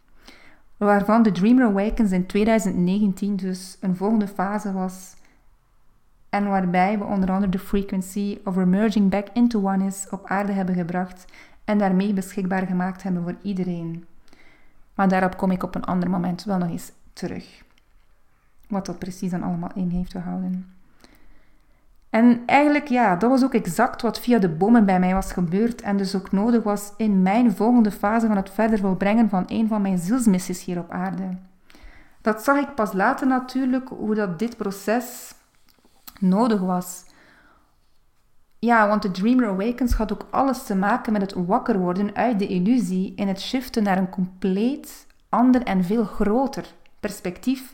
Waarvan 0.82 1.24
de 1.24 1.32
Dreamer 1.32 1.66
Awakens 1.66 2.12
in 2.12 2.26
2019 2.26 3.36
dus 3.36 3.78
een 3.80 3.96
volgende 3.96 4.28
fase 4.28 4.74
was 4.74 5.16
en 6.30 6.48
waarbij 6.48 6.98
we 6.98 7.04
onder 7.04 7.32
andere 7.32 7.52
de 7.52 7.60
frequency 7.60 8.40
of 8.46 8.58
emerging 8.58 9.10
back 9.10 9.28
into 9.34 9.60
oneness 9.60 10.10
op 10.10 10.26
aarde 10.26 10.52
hebben 10.52 10.76
gebracht 10.76 11.26
en 11.66 11.78
daarmee 11.78 12.14
beschikbaar 12.14 12.66
gemaakt 12.68 13.04
hebben 13.04 13.24
voor 13.24 13.36
iedereen. 13.42 14.06
Maar 14.96 15.08
daarop 15.08 15.38
kom 15.38 15.52
ik 15.52 15.64
op 15.64 15.76
een 15.76 15.84
ander 15.84 16.10
moment 16.10 16.44
wel 16.44 16.58
nog 16.58 16.70
eens 16.70 16.92
terug. 17.14 17.64
Wat 18.68 18.86
dat 18.86 19.00
precies 19.00 19.32
dan 19.32 19.44
allemaal 19.44 19.72
in 19.76 19.90
heeft 19.90 20.12
gehouden. 20.12 20.74
En 22.12 22.44
eigenlijk, 22.46 22.88
ja, 22.88 23.16
dat 23.16 23.30
was 23.30 23.44
ook 23.44 23.54
exact 23.54 24.02
wat 24.02 24.20
via 24.20 24.40
de 24.40 24.50
bomen 24.50 24.86
bij 24.86 25.00
mij 25.00 25.14
was 25.14 25.32
gebeurd 25.32 25.82
en 25.82 25.98
dus 25.98 26.16
ook 26.16 26.32
nodig 26.32 26.64
was 26.64 26.94
in 26.98 27.22
mijn 27.22 27.52
volgende 27.52 27.92
fase 27.92 28.28
van 28.28 28.36
het 28.36 28.50
verder 28.50 28.80
volbrengen 28.80 29.30
van 29.30 29.44
een 29.48 29.68
van 29.68 29.82
mijn 29.82 29.98
zielsmissies 29.98 30.64
hier 30.64 30.80
op 30.80 30.92
aarde. 30.92 31.38
Dat 32.22 32.44
zag 32.44 32.58
ik 32.58 32.76
pas 32.76 32.94
later 32.94 33.28
natuurlijk, 33.28 33.90
hoe 33.90 34.16
dat 34.16 34.40
dit 34.40 34.58
proces 34.58 35.34
nodig 36.20 36.60
was. 36.60 37.04
Ja, 38.60 38.88
want 38.88 39.02
de 39.02 39.12
Dreamer 39.12 39.48
Awakens 39.48 39.94
had 39.94 40.14
ook 40.14 40.28
alles 40.30 40.64
te 40.64 40.76
maken 40.76 41.14
met 41.14 41.22
het 41.22 41.34
wakker 41.34 41.80
worden 41.80 42.16
uit 42.16 42.40
de 42.40 42.48
illusie 42.48 43.14
en 43.16 43.28
het 43.28 43.42
shiften 43.42 43.84
naar 43.84 43.98
een 43.98 44.10
compleet 44.10 45.08
ander 45.30 45.64
en 45.64 45.84
veel 45.84 46.04
groter 46.04 46.66
perspectief, 47.00 47.74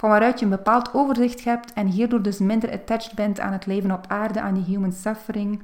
van 0.00 0.10
waaruit 0.10 0.38
je 0.38 0.44
een 0.44 0.50
bepaald 0.50 0.94
overzicht 0.94 1.44
hebt 1.44 1.72
en 1.72 1.86
hierdoor 1.86 2.22
dus 2.22 2.38
minder 2.38 2.72
attached 2.72 3.14
bent 3.14 3.40
aan 3.40 3.52
het 3.52 3.66
leven 3.66 3.90
op 3.90 4.04
aarde, 4.08 4.40
aan 4.40 4.54
die 4.54 4.64
human 4.64 4.92
suffering, 4.92 5.62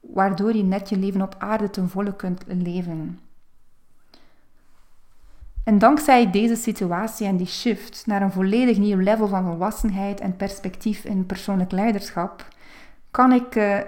waardoor 0.00 0.56
je 0.56 0.62
net 0.62 0.88
je 0.88 0.96
leven 0.96 1.22
op 1.22 1.34
aarde 1.38 1.70
ten 1.70 1.88
volle 1.88 2.16
kunt 2.16 2.44
leven. 2.46 3.20
En 5.64 5.78
dankzij 5.78 6.30
deze 6.30 6.56
situatie 6.56 7.26
en 7.26 7.36
die 7.36 7.46
shift 7.46 8.06
naar 8.06 8.22
een 8.22 8.32
volledig 8.32 8.78
nieuw 8.78 8.98
level 8.98 9.28
van 9.28 9.44
volwassenheid 9.44 10.20
en 10.20 10.36
perspectief 10.36 11.04
in 11.04 11.26
persoonlijk 11.26 11.72
leiderschap, 11.72 12.48
kan 13.10 13.32
ik 13.32 13.54
uh, 13.54 13.78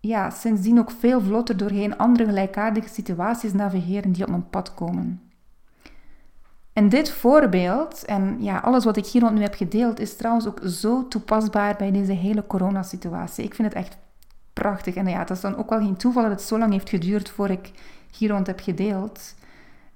ja, 0.00 0.30
sindsdien 0.30 0.78
ook 0.78 0.90
veel 0.90 1.20
vlotter 1.20 1.56
doorheen 1.56 1.98
andere 1.98 2.24
gelijkaardige 2.24 2.88
situaties 2.88 3.52
navigeren 3.52 4.12
die 4.12 4.22
op 4.22 4.30
mijn 4.30 4.50
pad 4.50 4.74
komen. 4.74 5.31
En 6.72 6.88
dit 6.88 7.10
voorbeeld, 7.10 8.04
en 8.04 8.42
ja, 8.42 8.58
alles 8.58 8.84
wat 8.84 8.96
ik 8.96 9.06
hier 9.06 9.22
rond 9.22 9.34
nu 9.34 9.42
heb 9.42 9.54
gedeeld, 9.54 10.00
is 10.00 10.16
trouwens 10.16 10.46
ook 10.46 10.60
zo 10.64 11.08
toepasbaar 11.08 11.76
bij 11.76 11.90
deze 11.90 12.12
hele 12.12 12.46
coronasituatie. 12.46 13.44
Ik 13.44 13.54
vind 13.54 13.68
het 13.68 13.76
echt 13.76 13.96
prachtig. 14.52 14.94
En 14.94 15.06
ja, 15.06 15.18
het 15.18 15.30
is 15.30 15.40
dan 15.40 15.56
ook 15.56 15.70
wel 15.70 15.78
geen 15.78 15.96
toeval 15.96 16.22
dat 16.22 16.30
het 16.30 16.42
zo 16.42 16.58
lang 16.58 16.72
heeft 16.72 16.88
geduurd 16.88 17.30
voor 17.30 17.50
ik 17.50 17.70
hier 18.16 18.30
rond 18.30 18.46
heb 18.46 18.60
gedeeld. 18.60 19.34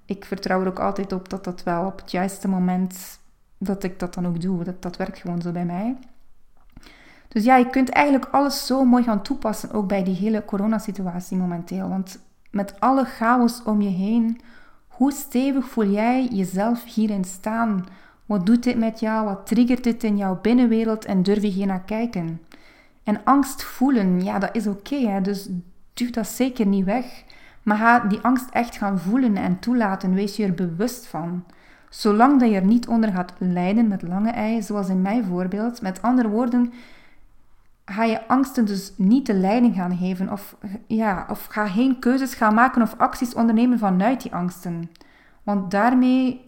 Ik 0.04 0.24
vertrouw 0.24 0.60
er 0.60 0.68
ook 0.68 0.78
altijd 0.78 1.12
op 1.12 1.28
dat 1.28 1.44
dat 1.44 1.62
wel 1.62 1.86
op 1.86 2.00
het 2.00 2.10
juiste 2.10 2.48
moment, 2.48 3.18
dat 3.58 3.82
ik 3.82 3.98
dat 3.98 4.14
dan 4.14 4.26
ook 4.26 4.40
doe. 4.40 4.64
Dat, 4.64 4.82
dat 4.82 4.96
werkt 4.96 5.18
gewoon 5.18 5.42
zo 5.42 5.50
bij 5.50 5.64
mij. 5.64 5.96
Dus 7.28 7.44
ja, 7.44 7.56
je 7.56 7.70
kunt 7.70 7.88
eigenlijk 7.88 8.28
alles 8.30 8.66
zo 8.66 8.84
mooi 8.84 9.02
gaan 9.02 9.22
toepassen, 9.22 9.72
ook 9.72 9.88
bij 9.88 10.04
die 10.04 10.14
hele 10.14 10.44
coronasituatie 10.44 11.36
momenteel. 11.36 11.88
Want 11.88 12.18
met 12.50 12.80
alle 12.80 13.04
chaos 13.04 13.62
om 13.62 13.80
je 13.82 13.88
heen, 13.88 14.40
hoe 14.96 15.12
stevig 15.12 15.68
voel 15.68 15.90
jij 15.90 16.28
jezelf 16.32 16.94
hierin 16.94 17.24
staan? 17.24 17.86
Wat 18.26 18.46
doet 18.46 18.62
dit 18.62 18.78
met 18.78 19.00
jou? 19.00 19.24
Wat 19.24 19.46
triggert 19.46 19.84
dit 19.84 20.04
in 20.04 20.16
jouw 20.16 20.38
binnenwereld 20.40 21.04
en 21.04 21.22
durf 21.22 21.42
je 21.42 21.48
hier 21.48 21.66
naar 21.66 21.84
kijken? 21.84 22.40
En 23.02 23.24
angst 23.24 23.64
voelen, 23.64 24.24
ja, 24.24 24.38
dat 24.38 24.50
is 24.52 24.66
oké, 24.66 25.20
dus 25.22 25.48
duw 25.94 26.10
dat 26.10 26.28
zeker 26.28 26.66
niet 26.66 26.84
weg. 26.84 27.24
Maar 27.62 27.76
ga 27.76 27.98
die 27.98 28.20
angst 28.20 28.50
echt 28.50 28.76
gaan 28.76 28.98
voelen 28.98 29.36
en 29.36 29.58
toelaten, 29.58 30.14
wees 30.14 30.36
je 30.36 30.44
er 30.44 30.54
bewust 30.54 31.06
van. 31.06 31.44
Zolang 31.88 32.40
dat 32.40 32.48
je 32.48 32.54
er 32.54 32.64
niet 32.64 32.88
onder 32.88 33.12
gaat 33.12 33.32
lijden 33.38 33.88
met 33.88 34.02
lange 34.02 34.30
ei, 34.30 34.62
zoals 34.62 34.88
in 34.88 35.02
mijn 35.02 35.24
voorbeeld, 35.24 35.82
met 35.82 36.02
andere 36.02 36.28
woorden, 36.28 36.72
ga 37.86 38.04
je 38.04 38.28
angsten 38.28 38.64
dus 38.64 38.92
niet 38.96 39.26
de 39.26 39.34
leiding 39.34 39.74
gaan 39.74 39.96
geven 39.96 40.32
of, 40.32 40.56
ja, 40.86 41.26
of 41.30 41.46
ga 41.46 41.66
geen 41.66 41.98
keuzes 41.98 42.34
gaan 42.34 42.54
maken 42.54 42.82
of 42.82 42.94
acties 42.98 43.34
ondernemen 43.34 43.78
vanuit 43.78 44.22
die 44.22 44.34
angsten. 44.34 44.90
Want 45.42 45.70
daarmee 45.70 46.46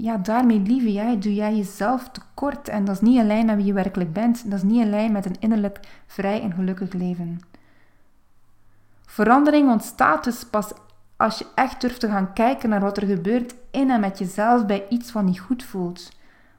ja, 0.00 0.16
daarmee, 0.16 0.60
lieve 0.60 0.92
jij, 0.92 1.18
doe 1.18 1.34
jij 1.34 1.56
jezelf 1.56 2.08
tekort. 2.08 2.68
En 2.68 2.84
dat 2.84 2.94
is 2.94 3.00
niet 3.00 3.18
in 3.18 3.26
lijn 3.26 3.46
met 3.46 3.56
wie 3.56 3.64
je 3.64 3.72
werkelijk 3.72 4.12
bent. 4.12 4.50
Dat 4.50 4.58
is 4.58 4.62
niet 4.62 4.80
in 4.80 4.90
lijn 4.90 5.12
met 5.12 5.26
een 5.26 5.36
innerlijk 5.40 5.80
vrij 6.06 6.42
en 6.42 6.52
gelukkig 6.52 6.92
leven. 6.92 7.40
Verandering 9.06 9.70
ontstaat 9.70 10.24
dus 10.24 10.44
pas 10.44 10.72
als 11.16 11.38
je 11.38 11.46
echt 11.54 11.80
durft 11.80 12.00
te 12.00 12.08
gaan 12.08 12.32
kijken 12.32 12.68
naar 12.68 12.80
wat 12.80 12.96
er 12.96 13.06
gebeurt 13.06 13.54
in 13.70 13.90
en 13.90 14.00
met 14.00 14.18
jezelf 14.18 14.66
bij 14.66 14.86
iets 14.88 15.12
wat 15.12 15.24
niet 15.24 15.40
goed 15.40 15.62
voelt. 15.62 16.16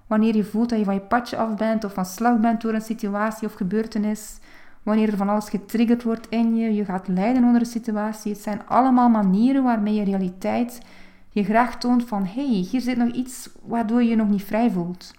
Wanneer 0.09 0.35
je 0.35 0.43
voelt 0.43 0.69
dat 0.69 0.79
je 0.79 0.85
van 0.85 0.93
je 0.93 0.99
padje 0.99 1.37
af 1.37 1.55
bent 1.55 1.83
of 1.83 1.93
van 1.93 2.05
slag 2.05 2.39
bent 2.39 2.61
door 2.61 2.73
een 2.73 2.81
situatie 2.81 3.47
of 3.47 3.53
gebeurtenis. 3.53 4.37
Wanneer 4.83 5.09
er 5.09 5.17
van 5.17 5.29
alles 5.29 5.49
getriggerd 5.49 6.03
wordt 6.03 6.27
in 6.29 6.55
je, 6.55 6.73
je 6.73 6.85
gaat 6.85 7.07
lijden 7.07 7.43
onder 7.43 7.61
een 7.61 7.67
situatie. 7.67 8.31
Het 8.31 8.41
zijn 8.41 8.61
allemaal 8.67 9.09
manieren 9.09 9.63
waarmee 9.63 9.93
je 9.93 10.03
realiteit 10.03 10.81
je 11.29 11.43
graag 11.43 11.77
toont 11.77 12.07
van 12.07 12.25
hé, 12.25 12.45
hey, 12.45 12.65
hier 12.69 12.81
zit 12.81 12.97
nog 12.97 13.11
iets 13.11 13.49
waardoor 13.61 14.03
je 14.03 14.09
je 14.09 14.15
nog 14.15 14.29
niet 14.29 14.43
vrij 14.43 14.71
voelt. 14.71 15.13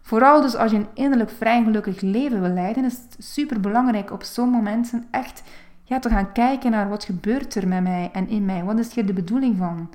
Vooral 0.00 0.40
dus 0.40 0.56
als 0.56 0.70
je 0.70 0.76
een 0.76 0.88
innerlijk 0.94 1.30
vrij 1.30 1.56
en 1.56 1.64
gelukkig 1.64 2.00
leven 2.00 2.40
wil 2.40 2.50
leiden, 2.50 2.84
is 2.84 2.92
het 2.92 3.16
super 3.18 3.60
belangrijk 3.60 4.12
op 4.12 4.22
zo'n 4.22 4.50
momenten 4.50 5.06
echt 5.10 5.42
ja, 5.82 5.98
te 5.98 6.08
gaan 6.08 6.32
kijken 6.32 6.70
naar 6.70 6.88
wat 6.88 7.04
gebeurt 7.04 7.54
er 7.54 7.68
met 7.68 7.82
mij 7.82 8.10
en 8.12 8.28
in 8.28 8.44
mij. 8.44 8.64
Wat 8.64 8.78
is 8.78 8.94
hier 8.94 9.06
de 9.06 9.12
bedoeling 9.12 9.56
van? 9.56 9.90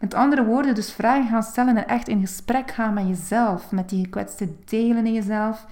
Met 0.00 0.14
andere 0.14 0.44
woorden, 0.44 0.74
dus 0.74 0.92
vragen 0.92 1.28
gaan 1.28 1.42
stellen 1.42 1.76
en 1.76 1.88
echt 1.88 2.08
in 2.08 2.20
gesprek 2.20 2.70
gaan 2.70 2.94
met 2.94 3.06
jezelf, 3.06 3.72
met 3.72 3.88
die 3.88 4.04
gekwetste 4.04 4.48
delen 4.64 5.06
in 5.06 5.12
jezelf. 5.12 5.66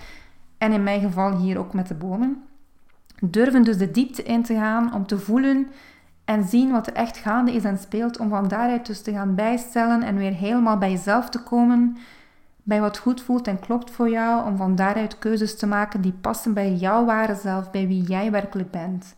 En 0.59 0.73
in 0.73 0.83
mijn 0.83 1.01
geval 1.01 1.37
hier 1.37 1.59
ook 1.59 1.73
met 1.73 1.89
de 1.89 1.95
bomen. 1.95 2.43
Durven 3.21 3.63
dus 3.63 3.79
de 3.79 3.91
diepte 3.91 4.23
in 4.23 4.43
te 4.43 4.55
gaan 4.55 4.95
om 4.95 5.07
te 5.07 5.19
voelen 5.19 5.69
en 6.25 6.45
zien 6.45 6.71
wat 6.71 6.87
er 6.87 6.93
echt 6.93 7.17
gaande 7.17 7.53
is 7.53 7.65
en 7.65 7.79
speelt, 7.79 8.19
om 8.19 8.29
van 8.29 8.49
daaruit 8.49 8.87
dus 8.87 9.03
te 9.03 9.13
gaan 9.13 9.35
bijstellen 9.35 10.03
en 10.03 10.17
weer 10.17 10.33
helemaal 10.33 10.79
bij 10.79 10.91
jezelf 10.91 11.29
te 11.29 11.43
komen, 11.43 11.97
bij 12.63 12.81
wat 12.81 12.99
goed 12.99 13.23
voelt 13.23 13.47
en 13.47 13.61
klopt 13.61 13.91
voor 13.91 14.11
jou, 14.11 14.47
om 14.47 14.57
van 14.57 14.77
daaruit 14.77 15.19
keuzes 15.19 15.57
te 15.57 15.67
maken 15.67 16.01
die 16.01 16.13
passen 16.13 16.55
bij 16.55 16.73
jouw 16.73 17.05
ware 17.05 17.35
zelf, 17.35 17.71
bij 17.71 17.87
wie 17.87 18.03
jij 18.03 18.31
werkelijk 18.31 18.71
bent. 18.71 19.15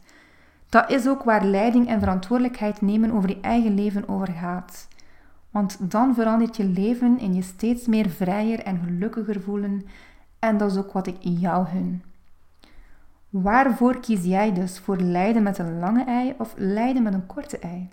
Dat 0.69 0.91
is 0.91 1.09
ook 1.09 1.23
waar 1.23 1.45
leiding 1.45 1.89
en 1.89 2.01
verantwoordelijkheid 2.01 2.81
nemen 2.81 3.13
over 3.13 3.29
je 3.29 3.41
eigen 3.41 3.75
leven 3.75 4.09
over 4.09 4.29
gaat. 4.29 4.89
Want 5.51 5.91
dan 5.91 6.15
verandert 6.15 6.57
je 6.57 6.65
leven 6.65 7.19
in 7.19 7.35
je 7.35 7.43
steeds 7.43 7.87
meer 7.87 8.11
vrijer 8.11 8.61
en 8.61 8.81
gelukkiger 8.85 9.41
voelen 9.41 9.83
en 10.39 10.57
dat 10.57 10.71
is 10.71 10.77
ook 10.77 10.93
wat 10.93 11.07
ik 11.07 11.17
jou 11.21 11.67
hun. 11.69 12.03
Waarvoor 13.31 14.01
kies 14.01 14.25
jij 14.25 14.53
dus? 14.53 14.79
Voor 14.79 14.97
lijden 14.97 15.43
met 15.43 15.59
een 15.59 15.79
lange 15.79 16.05
ei 16.05 16.35
of 16.39 16.55
lijden 16.57 17.03
met 17.03 17.15
een 17.15 17.27
korte 17.27 17.59
ei? 17.59 17.89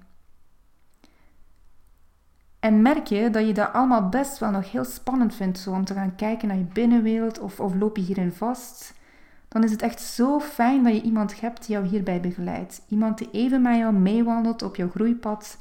En 2.59 2.81
merk 2.81 3.07
je 3.07 3.29
dat 3.29 3.47
je 3.47 3.53
dat 3.53 3.73
allemaal 3.73 4.09
best 4.09 4.37
wel 4.37 4.51
nog 4.51 4.71
heel 4.71 4.83
spannend 4.83 5.35
vindt, 5.35 5.59
zo 5.59 5.71
om 5.71 5.85
te 5.85 5.93
gaan 5.93 6.15
kijken 6.15 6.47
naar 6.47 6.57
je 6.57 6.63
binnenwereld 6.73 7.39
of, 7.39 7.59
of 7.59 7.75
loop 7.75 7.97
je 7.97 8.03
hierin 8.03 8.31
vast? 8.31 8.93
Dan 9.47 9.63
is 9.63 9.71
het 9.71 9.81
echt 9.81 10.01
zo 10.01 10.39
fijn 10.39 10.83
dat 10.83 10.93
je 10.93 11.01
iemand 11.01 11.39
hebt 11.39 11.65
die 11.65 11.75
jou 11.75 11.87
hierbij 11.87 12.21
begeleidt. 12.21 12.81
Iemand 12.87 13.17
die 13.17 13.31
even 13.31 13.61
met 13.61 13.77
jou 13.77 13.93
meewandelt 13.93 14.61
op 14.61 14.75
jouw 14.75 14.89
groeipad 14.89 15.57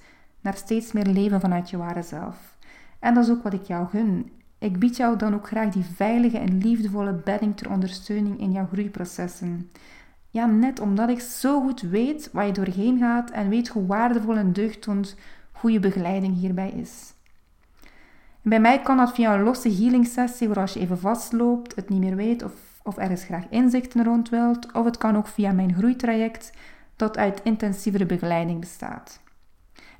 naar 0.46 0.56
steeds 0.56 0.92
meer 0.92 1.06
leven 1.06 1.40
vanuit 1.40 1.70
je 1.70 1.76
ware 1.76 2.02
zelf. 2.02 2.56
En 2.98 3.14
dat 3.14 3.24
is 3.24 3.30
ook 3.30 3.42
wat 3.42 3.52
ik 3.52 3.64
jou 3.64 3.88
gun. 3.88 4.30
Ik 4.58 4.78
bied 4.78 4.96
jou 4.96 5.16
dan 5.16 5.34
ook 5.34 5.46
graag 5.46 5.72
die 5.72 5.84
veilige 5.84 6.38
en 6.38 6.58
liefdevolle 6.58 7.12
bedding 7.12 7.56
ter 7.56 7.70
ondersteuning 7.70 8.40
in 8.40 8.52
jouw 8.52 8.66
groeiprocessen. 8.72 9.70
Ja, 10.30 10.46
net 10.46 10.80
omdat 10.80 11.08
ik 11.08 11.20
zo 11.20 11.60
goed 11.60 11.80
weet 11.80 12.30
waar 12.32 12.46
je 12.46 12.52
doorheen 12.52 12.98
gaat 12.98 13.30
en 13.30 13.48
weet 13.48 13.68
hoe 13.68 13.86
waardevol 13.86 14.36
en 14.36 14.52
deugdend 14.52 15.16
goede 15.52 15.80
begeleiding 15.80 16.34
hierbij 16.38 16.70
is. 16.70 17.14
bij 18.42 18.60
mij 18.60 18.80
kan 18.80 18.96
dat 18.96 19.14
via 19.14 19.34
een 19.34 19.42
losse 19.42 19.72
healing 19.72 20.06
sessie, 20.06 20.48
waar 20.48 20.58
als 20.58 20.72
je 20.72 20.80
even 20.80 20.98
vastloopt, 20.98 21.74
het 21.74 21.88
niet 21.88 22.00
meer 22.00 22.16
weet 22.16 22.42
of, 22.42 22.52
of 22.82 22.96
ergens 22.96 23.24
graag 23.24 23.44
inzichten 23.50 24.04
rond 24.04 24.28
wilt, 24.28 24.72
of 24.72 24.84
het 24.84 24.96
kan 24.96 25.16
ook 25.16 25.26
via 25.26 25.52
mijn 25.52 25.74
groeitraject, 25.74 26.52
dat 26.96 27.16
uit 27.16 27.40
intensievere 27.42 28.06
begeleiding 28.06 28.60
bestaat. 28.60 29.24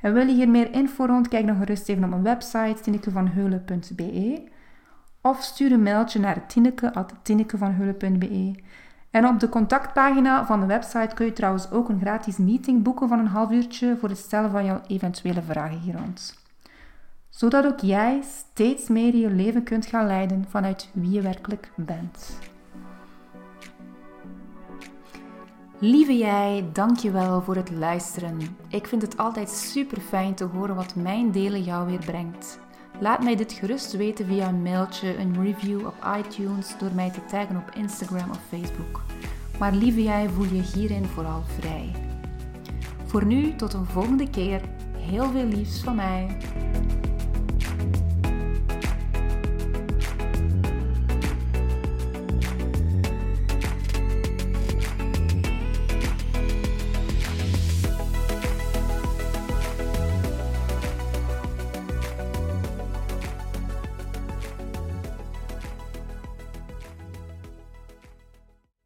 En 0.01 0.13
wil 0.13 0.27
je 0.27 0.35
hier 0.35 0.49
meer 0.49 0.73
info 0.73 1.05
rond, 1.05 1.29
kijk 1.29 1.47
dan 1.47 1.57
gerust 1.57 1.89
even 1.89 2.05
op 2.05 2.11
mijn 2.11 2.23
website 2.23 2.81
tinekevanheulen.be 2.83 4.43
of 5.21 5.43
stuur 5.43 5.73
een 5.73 5.83
mailtje 5.83 6.21
naar 6.21 6.47
tineke.tinekevanheulen.be 6.47 8.55
En 9.11 9.27
op 9.27 9.41
de 9.41 9.49
contactpagina 9.49 10.47
van 10.47 10.61
de 10.61 10.67
website 10.67 11.15
kun 11.15 11.27
je 11.27 11.33
trouwens 11.33 11.71
ook 11.71 11.89
een 11.89 12.01
gratis 12.01 12.37
meeting 12.37 12.83
boeken 12.83 13.09
van 13.09 13.19
een 13.19 13.27
half 13.27 13.51
uurtje 13.51 13.97
voor 13.97 14.09
het 14.09 14.19
stellen 14.19 14.51
van 14.51 14.65
jouw 14.65 14.81
eventuele 14.87 15.43
vragen 15.43 15.79
hier 15.79 15.97
rond. 15.97 16.45
Zodat 17.29 17.67
ook 17.67 17.81
jij 17.81 18.21
steeds 18.23 18.89
meer 18.89 19.15
je 19.15 19.31
leven 19.31 19.63
kunt 19.63 19.87
gaan 19.87 20.07
leiden 20.07 20.45
vanuit 20.49 20.91
wie 20.93 21.11
je 21.11 21.21
werkelijk 21.21 21.71
bent. 21.75 22.39
Lieve 25.81 26.17
jij, 26.17 26.65
dankjewel 26.73 27.43
voor 27.43 27.57
het 27.57 27.71
luisteren. 27.71 28.39
Ik 28.69 28.87
vind 28.87 29.03
het 29.03 29.17
altijd 29.17 29.51
super 29.51 30.01
fijn 30.01 30.35
te 30.35 30.45
horen 30.45 30.75
wat 30.75 30.95
mijn 30.95 31.31
delen 31.31 31.63
jou 31.63 31.87
weer 31.87 32.05
brengt. 32.07 32.59
Laat 33.01 33.23
mij 33.23 33.37
dit 33.37 33.53
gerust 33.53 33.97
weten 33.97 34.27
via 34.27 34.49
een 34.49 34.63
mailtje, 34.63 35.19
een 35.19 35.43
review 35.43 35.87
op 35.87 35.95
iTunes, 36.19 36.79
door 36.79 36.93
mij 36.95 37.11
te 37.11 37.25
taggen 37.25 37.57
op 37.57 37.75
Instagram 37.75 38.31
of 38.31 38.41
Facebook. 38.49 39.03
Maar 39.59 39.73
lieve 39.73 40.03
jij, 40.03 40.29
voel 40.29 40.45
je 40.45 40.63
hierin 40.63 41.05
vooral 41.05 41.43
vrij. 41.59 41.93
Voor 43.05 43.25
nu, 43.25 43.55
tot 43.57 43.73
een 43.73 43.87
volgende 43.87 44.31
keer. 44.31 44.61
Heel 44.99 45.31
veel 45.31 45.47
liefs 45.47 45.81
van 45.81 45.95
mij. 45.95 46.37